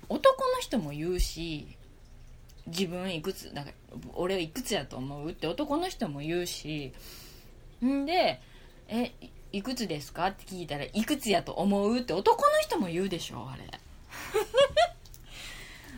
[0.08, 1.66] 男の人も言うし
[2.66, 3.74] 自分いくつだから
[4.14, 6.92] 俺はいくつやと思うって男の人も言うし
[7.84, 8.40] んで
[8.88, 9.12] 「え
[9.52, 13.64] いくつですか?」って聞いたら「いくつやと思う?」って男の人も言うでしょあれ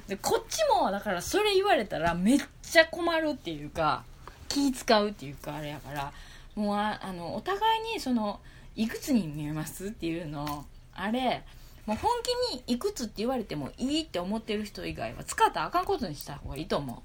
[0.09, 4.05] でこっちもだからそれ言われたらめっちゃ困るっていうか
[4.49, 6.13] 気使うっていうかあれやから
[6.55, 8.41] もうああのお互いにその
[8.77, 11.43] 「いくつに見えます?」っていうのあれ
[11.87, 17.03] もう本気にいくつって言われてもいいって思ってる人以外は使ったらあかんことにした方がいいと思う。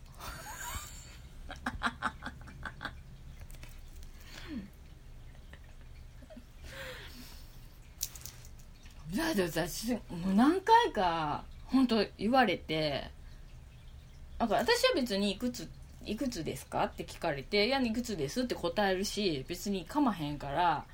[9.16, 10.00] だって私も
[10.32, 13.10] う何回か本当言われて
[14.38, 15.68] なんか私は別にいくつ
[16.06, 20.86] いくつですかって聞かれて「いやいくつです」って答えるし別にかまへんから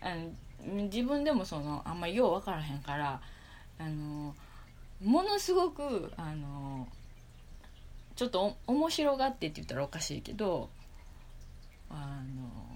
[0.00, 0.30] あの
[0.68, 3.20] 自分でもそのあんまりよう分からへんから
[3.78, 4.34] あの
[5.02, 6.88] ものすごくあの
[8.16, 10.68] ちょっと面白がってって言ったらおかしいけど
[11.90, 12.68] あの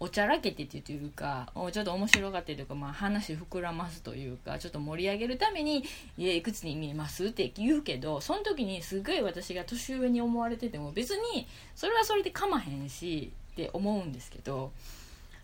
[0.00, 5.84] おちゃらけてっていうかちょっと面白がってというか、まあ、話膨らますというかちょっと盛り上げるために
[6.18, 11.46] 「いいくつに見えます?」って言うけどその時にすごい私が年上に思われてても別に
[11.76, 14.72] それはそれでかまへんしって思うんですけど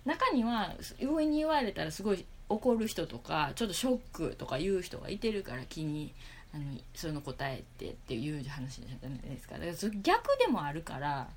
[0.09, 6.15] 中には上に言われたらすごい怒る人とかちょっとショックとか言う人がいてるから気に
[6.55, 11.29] あのその答えてっていう話じゃないですかだから逆でもあるから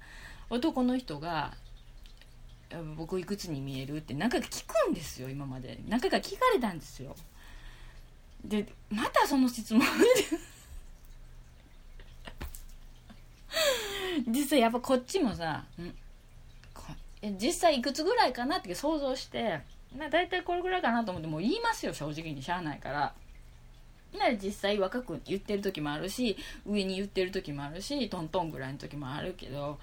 [0.50, 1.52] 男の人が
[2.96, 5.78] 僕いくつに見えるって何回か聞くんですよ今まで。
[5.90, 7.14] 何回か聞かれたんですよ。
[8.46, 9.86] でまたその質問
[14.28, 15.66] 実際やっぱこっちもさ
[17.40, 19.62] 実際いくつぐらいかなって想像して
[19.98, 23.14] まあ大体これぐらいかなと思ってもう言いますよ正直にしゃあないから。
[24.18, 26.36] なら実際若く言ってる時もあるし
[26.68, 29.80] 上に言ってる時もあるしトントンぐらいの時もあるけど。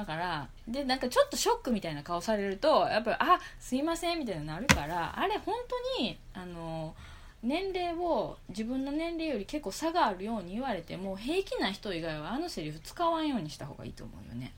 [0.00, 5.54] だからでなんかちょっとショックみたいな顔されるとやっぱ「あすいません」みたいになるからあれ本
[5.96, 6.94] 当にあの
[7.42, 14.52] 年齢を自分の年齢より結構差があるように言われても平気な人以外はあのセリフ使わんようにした方がいいと思うよね。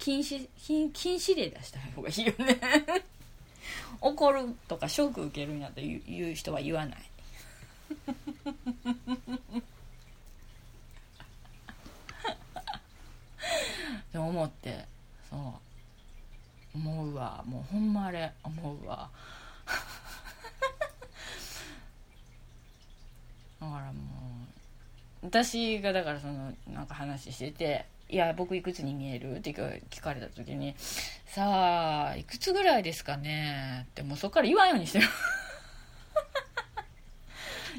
[0.00, 2.58] 禁止禁禁止令出した方がいいよね。
[4.00, 6.98] 怒るとかショック受けるんやという人は言わない。
[14.00, 14.86] って思って
[15.28, 15.40] そう。
[16.78, 17.44] 思うわ。
[17.46, 18.32] もうほんまあれ。
[18.42, 19.10] 思うわ。
[23.60, 24.00] だからも
[25.22, 30.74] う私がだからそのなんか話してて「いや僕いくつに見える?」って聞かれた時に
[31.26, 35.08] 「さあいくつぐらいですかね?」ってもうそっから言わんようにしてる。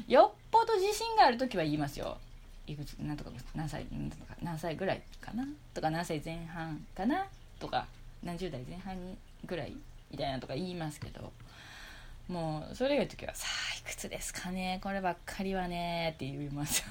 [0.08, 2.18] よっぽど自信がある時は言いますよ。
[2.66, 3.86] いくつなんとか何歳
[4.42, 5.44] 何歳ぐらいかな？
[5.74, 7.26] とか何歳前半かな？
[7.60, 7.86] とか
[8.22, 9.76] 何十代前半ぐらい
[10.10, 11.32] みたいなとか言いますけど。
[12.28, 14.78] もうそれが時は「さあいくつですかね？
[14.82, 16.86] こればっかりはね」って言いますよ。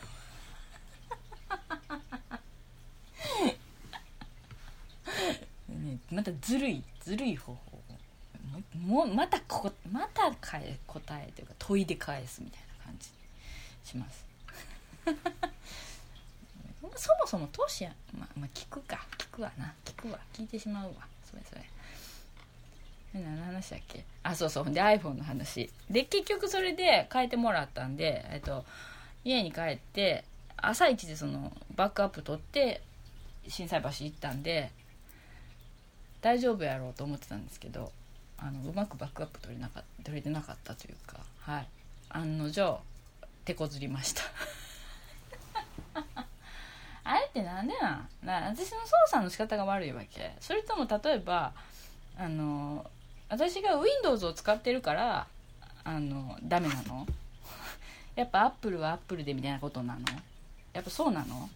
[5.91, 7.81] ね、またずるいずるい方法。
[8.75, 10.69] もまたこまた答
[11.21, 13.15] えというか問いで返すみたいな感じに
[13.85, 14.25] します。
[16.97, 19.05] そもそも年やまあまあ聞くか。
[19.17, 19.73] 聞くわな。
[19.85, 20.19] 聞くわ。
[20.33, 21.07] 聞いてしまうわ。
[21.29, 21.63] それそれ。
[23.13, 24.03] 何の話だっけ？
[24.23, 24.71] あそうそう。
[24.71, 25.69] で iPhone の話。
[25.89, 28.65] で結局それで変えてもらったんで、えっと、
[29.23, 30.25] 家に帰って
[30.57, 32.81] 朝一でそのバックアップ取って
[33.47, 34.71] 心斎橋行ったんで
[36.21, 37.91] 大丈夫やろうと思ってたんですけど
[38.37, 41.67] あのうまくバックアップ取れなか取れてなかったというかはい。
[42.09, 42.79] 案の定
[43.45, 44.21] 手こずりました。
[47.03, 48.25] あれってなんでなん？
[48.25, 50.33] な私の操作の仕方が悪いわけ。
[50.39, 51.53] それとも例えば
[52.17, 52.85] あの
[53.29, 55.27] 私が Windows を使ってるから
[55.83, 57.07] あのダメなの？
[58.15, 60.01] やっぱアップルはアップルでみたいなことなの？
[60.73, 61.49] やっぱそうなの？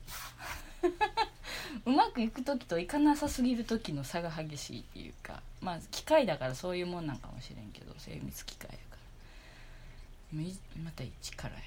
[1.86, 8.98] うまくいく時といかなさすぎる時の差が激しいっていうかまあ機械だからそういうもんなんかもしれんけど精密機械やか
[10.34, 10.84] ら。
[10.84, 11.62] また一からよ。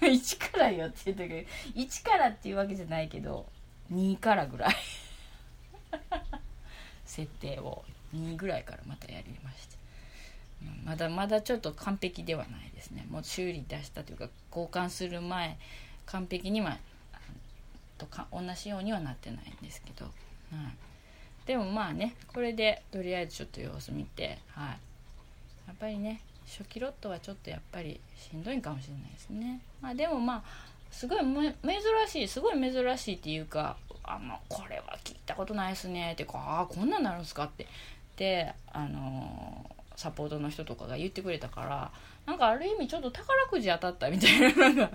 [0.00, 3.46] 1からよって言ったけど1からっていうわけじゃないけど
[3.92, 4.76] 2からぐらい。
[7.04, 7.84] 設定を。
[8.14, 9.76] 2ぐらいからまたやりまして
[10.84, 13.06] まだまだちょっと完璧ではないですね。
[13.08, 15.56] もう修理出したというか交換する前
[16.06, 16.78] 完璧には
[18.00, 20.14] とか同じようにはなってないんですけど、はい、
[21.46, 24.78] でもまあねこれでとりあえずちょっと様子見てはい。
[25.66, 29.60] やっぱりね初期ロットはちょっとやっぱりしんどいかもしれないですね。
[29.80, 30.42] まあでもまあ
[30.90, 31.54] すごい珍
[32.08, 37.66] しいすごい珍しいっていうかあのこれは聞いたことないですねってかああこんなんなるんすかって。
[38.16, 41.92] であのサポートの人とかが言ってくれたから
[42.26, 44.90] なんかある意味ちょっと宝くじ当たったみたいななんか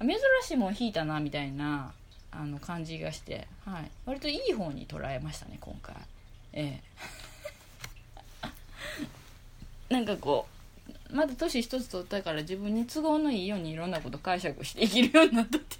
[0.00, 0.10] 珍
[0.42, 1.92] しいもん引いたなみたいな。
[2.32, 5.94] あの感じがして、はい、割といい方に捉えましたね今回。
[6.52, 6.80] え
[9.90, 9.92] え。
[9.94, 10.46] なんかこ
[11.10, 15.76] うまだ年一つ取ったから自分に都合のいいようにいろんなこと解釈して生きるようになったって。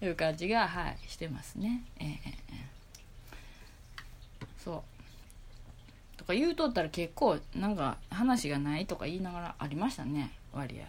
[0.04, 1.82] いう感じがはいしてますね。
[1.98, 2.46] ええ
[4.62, 4.82] そ
[6.16, 6.18] う。
[6.18, 10.80] とか言うとったら結構なんか話がないとか言いながらありましたね割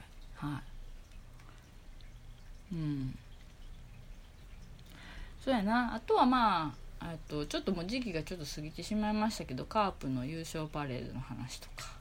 [0.42, 0.48] 合。
[0.48, 0.62] はい。
[2.72, 3.18] うん。
[5.44, 5.96] そうやな。
[5.96, 11.98] あとはまああとちょっともう時期がちょっと過ぎてしまいましたけどカープの優勝パレードの話とか。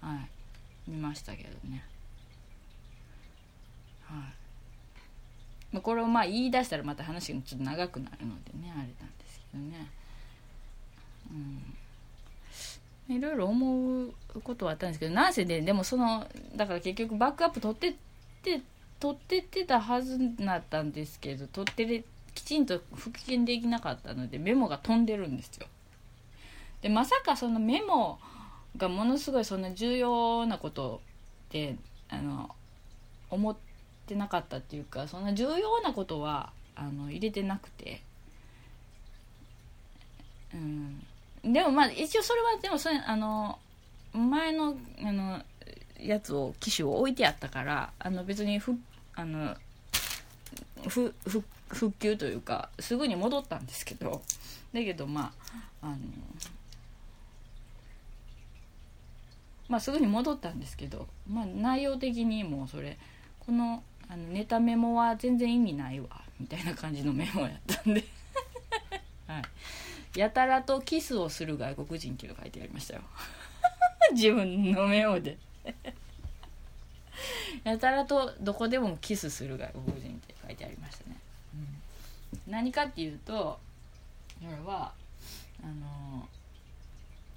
[0.00, 0.90] はい。
[0.90, 1.84] 見ましたけどね。
[4.04, 4.18] はい。
[5.72, 8.94] まあ、これをまあ言い出したらまた話がちょっと長くなるのでねあれなんで
[9.28, 9.90] すけどね。
[11.30, 11.76] うん。
[13.08, 17.94] いろいろ思うことはあったんですけどなんせででもそのだから結局バックアップ取ってっ
[18.42, 18.60] て
[19.00, 25.66] 取ってってたはずだったんですけど取ってきちんと復元できなかったのでメモが飛んでるんですよ。
[26.82, 28.18] でまさかそのメモ
[28.76, 31.00] がものすごいそんな重要なこと
[31.48, 31.76] って
[32.08, 32.54] あの
[33.30, 33.56] 思っ
[34.06, 38.02] てなかったっていうかそんな重要なことはあの入れてなくて。
[40.54, 41.02] うん。
[41.44, 43.58] でもまあ一応それはでもそれあの
[44.12, 45.42] 前のあの
[46.00, 48.74] やつを機種を置いてあったからあの別にふ
[49.14, 49.56] あの
[50.88, 54.22] ふふ復旧というかすぐに戻ったんですけど
[54.72, 55.32] だけどま
[55.82, 55.96] ああの
[59.68, 62.96] まあすぐに戻ったんですけど、まあ、内容的にもうそれ
[63.40, 66.06] このあのネタメモは全然意味ないわ
[66.38, 68.04] みたいな感じのメモやったんで。
[69.26, 73.02] はい、やたらとキスをする外国人っていうの書いてありましたよ。
[74.12, 75.36] 自分のメモで。
[77.64, 81.16] やたらとどこでもキスするが外国人って書いてありましたね。
[82.46, 83.58] 何かっていうと
[84.40, 84.92] これは
[85.62, 86.28] あの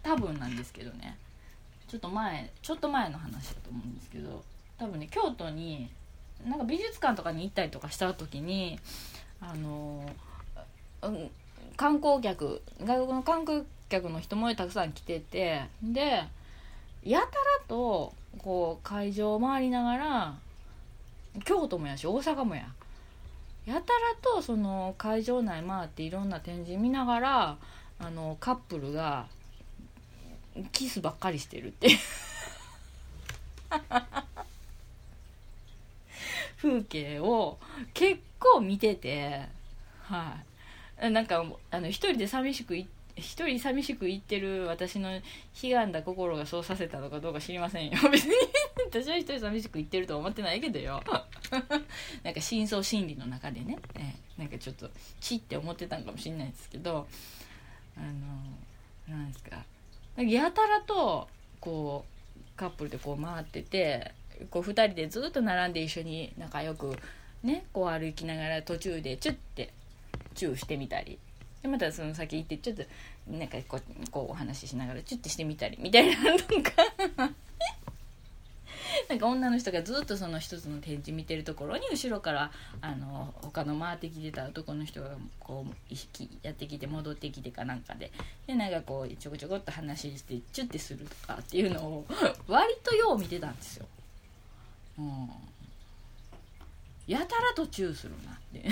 [0.04, 1.18] 多分なんですけどね。
[1.88, 4.44] ちょっと前ちょっと前の話だと思うんですけど
[4.78, 5.90] 多分ね京都に
[6.46, 8.80] なんか美術館とかに行ったりとかした時に
[9.42, 10.08] あの、
[11.02, 11.32] うん、
[11.76, 16.24] 観光客外国の観光客の人もたくさん来ててで
[17.04, 17.30] やたら
[17.68, 20.36] とこう会場を回りながら
[21.46, 22.68] 京都もやし大阪もや。
[23.66, 27.58] やたらとその会場内回っていろんな展示見ながら
[28.00, 29.28] あのカップルが
[30.72, 31.90] キスばっかりしてるって
[36.58, 37.60] 風景を
[37.94, 39.48] 結構見てて。
[40.04, 40.36] は
[41.02, 41.12] い。
[41.12, 45.22] なんかあの一人で寂しく行って一人寂しく言ってる私の悲
[45.64, 47.98] 願だ心がそうさせたのかどうか知りませんよ。
[48.12, 48.36] 別に
[48.90, 51.04] 私は一人寂しく言ってるとは思ってないけどよ。
[52.24, 54.90] なんか深層心理の中でね、えー、なんかちょっと
[55.20, 57.08] チって思ってたんかもしれないですけど
[57.98, 59.64] あのなんですか。
[60.18, 64.12] やたらとこうカップルでこう回ってて
[64.50, 66.98] こう2人でずっと並んで一緒に仲良く
[67.44, 69.72] ねこう歩きながら途中でチュッて
[70.36, 71.20] チューしてみたり。
[71.62, 72.84] でまたその先行ってちょっと
[73.28, 76.72] なんかこうこうお話ししながらチュッてしてみたりみたいななんか
[79.07, 82.51] なんか女の人がずっとその一つの展示見てるところに後ろから
[82.82, 88.12] あの他の回ってきてた男の人がこう意識やってきて戻ってきてかなんかで
[88.47, 92.05] でなんかこうちょこちょこっと話してチュッてするとかっていうのを
[92.47, 93.86] 割とよう見てたんですよ。
[94.97, 95.30] うん
[97.07, 98.70] やたらとチューするなって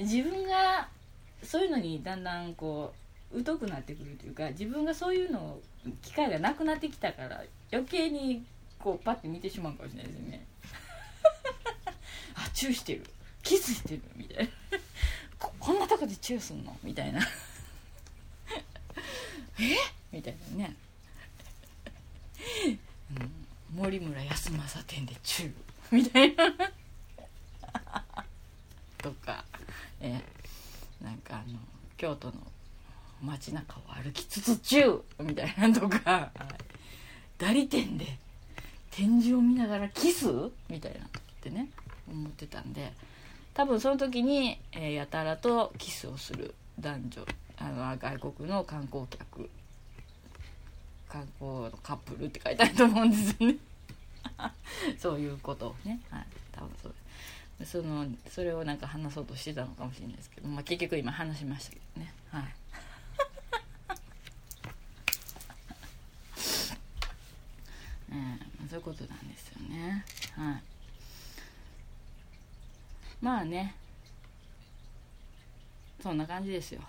[0.00, 0.88] 自分が
[1.42, 2.92] そういうのにだんだんこ
[3.32, 5.58] う疎くなってくるというか自分がそういうの
[6.02, 7.42] 機会がなくなってきたから
[7.72, 8.44] 余計に
[8.78, 10.46] こうパッて見てしまうかもしれないですね。
[12.34, 13.04] あチューしてる。
[13.42, 14.02] キスしてる。
[14.16, 14.50] みたいな。
[15.38, 16.76] ここんなとこでチューすんの？
[16.82, 17.20] みたいな。
[19.60, 19.76] え？
[20.12, 20.76] みたいなね、
[23.16, 23.30] うん、
[23.76, 25.52] 森村康政店でチュー。
[25.92, 26.54] みたいな。
[28.98, 29.44] とか。
[30.00, 30.20] え
[31.02, 31.58] なんかあの
[31.96, 32.34] 京都の
[33.22, 36.30] 街中を歩きつつ中みたいなとか
[37.38, 38.18] 代理店で
[38.90, 40.26] 展示を見ながらキス？
[40.68, 41.02] みたいなっ
[41.40, 41.68] てね
[42.10, 42.92] 思ってたんで
[43.54, 47.26] 多分その時に、えー、やたらとキスをする男女
[47.58, 49.50] あの外国の観光客
[51.08, 53.56] 観光のカップルって書いてあると思うんですよね。
[54.98, 56.94] そういうことをね、はい、多分そう
[57.64, 62.14] そのそれをなんか話そうとしてたのかもしれないですけど、まあ、結局今話しましたけどね。
[62.30, 62.42] はい。
[68.12, 70.04] えー、そういうことなんですよね。
[70.36, 70.62] はい。
[73.20, 73.74] まあね。
[76.02, 76.80] そんな感じですよ。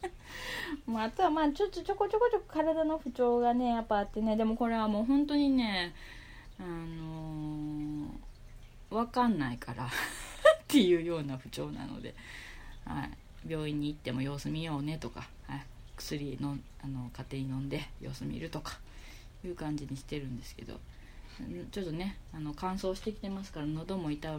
[0.86, 4.36] まあ、あとはまあちょっとちょこちょこちょこ体の不調がねやっぱあってね。
[4.36, 5.94] でもこれはもう本当にね
[6.58, 8.10] あのー、
[8.90, 9.90] 分かんないから っ
[10.68, 12.14] ていうような不調なので、
[12.84, 13.10] はい、
[13.50, 15.64] 病院に行っても様子見ようねとか、はい、
[15.96, 18.78] 薬のあの家庭に飲んで様子見るとか
[19.44, 20.80] いう感じにしてるんですけど
[21.70, 24.38] ちょっとねあの乾燥してきてますから喉も痛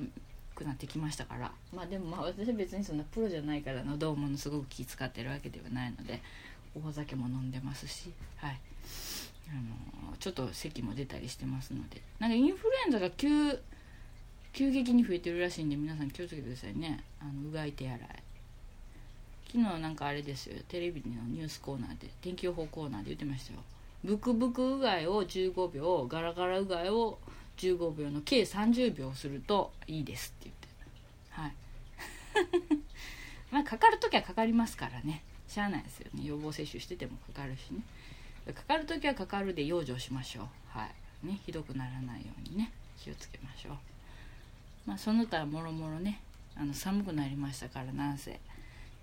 [0.56, 6.22] くなってきましたからまあでもまあ私は別にそんなプロじゃないから喉をものすごく気使ってるわけではないので
[6.76, 8.60] お酒も飲んでますしはい。
[9.52, 9.54] あ
[10.12, 13.60] のちょっと咳も出たりしてますのでなんかインフルエンザが急
[14.54, 17.04] 急激に増えてるらしいんで皆さん気をつけてくださいね。
[17.22, 18.00] あのうがい手洗い。
[19.48, 20.58] 昨日なんかあれですよ。
[20.68, 23.60] テレビのニュースコーナーで天気予報コーナーで言ってましたよ。
[24.04, 27.18] ブクブクうがいを15秒ガラガラうがいを
[27.58, 30.68] 15秒の計30秒するといいですって言って。
[31.30, 32.78] はい。
[33.52, 35.24] まあかかる時はかかりますからね。
[35.48, 36.24] しゃあないですよね。
[36.26, 37.82] 予防接種しててもかかるしね。
[38.54, 40.48] かかる時はかかるで養生しましょう。
[40.68, 40.88] は
[41.24, 41.28] い。
[41.28, 43.91] ねひどくならないようにね気をつけましょう。
[44.86, 46.22] まあその他もろもろね
[46.56, 48.32] あの寒くなりましたからなんせ。
[48.32, 48.40] で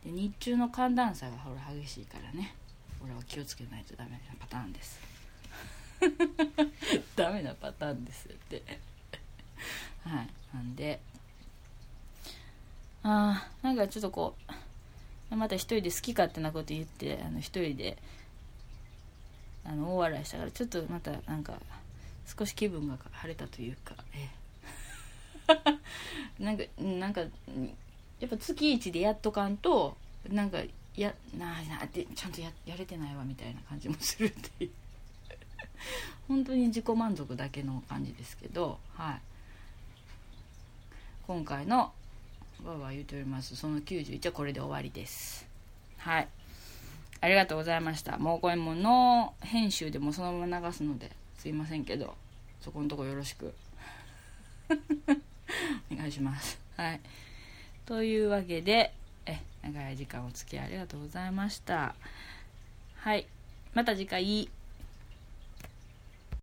[0.05, 2.55] 日中の寒暖差がほら激しいからね。
[3.03, 5.01] 俺は気をつけないとダメなパターンです。
[7.17, 8.63] ダメなパターンですって。
[10.05, 10.29] はい。
[10.55, 11.01] なんで。
[13.03, 14.35] あなんかちょっとこ
[15.31, 17.97] うまた一人で好き勝手なこと言ってあの一人で
[19.65, 21.55] あの大笑いしたからちょっとまたなんか
[22.27, 24.38] 少し気分が晴れたというかえ。
[26.39, 27.27] なんかなんかや
[28.27, 29.97] っぱ月一でやっとかんと
[30.29, 30.59] なんか
[30.97, 34.71] やなあなってちゃんとややれてないわみたいな感じもするっていう。
[36.27, 39.21] 本当に自己満足だけの感じですけどはい。
[41.27, 41.93] 今回の
[42.65, 43.55] わわ言うております。
[43.57, 45.47] その91はこれで終わりです。
[45.99, 46.29] はい。
[47.21, 48.19] ありがとうございました。
[48.19, 52.15] もうこれもノー編集でもそのまま流すのですいませんけど
[52.61, 53.55] そこのとこよろしく。
[55.93, 56.59] お願いします。
[56.77, 57.01] はい。
[57.87, 58.93] というわけで
[59.27, 61.95] え長い時間お付き合いありがとうございました。
[62.97, 63.27] はい。
[63.75, 64.51] また次回。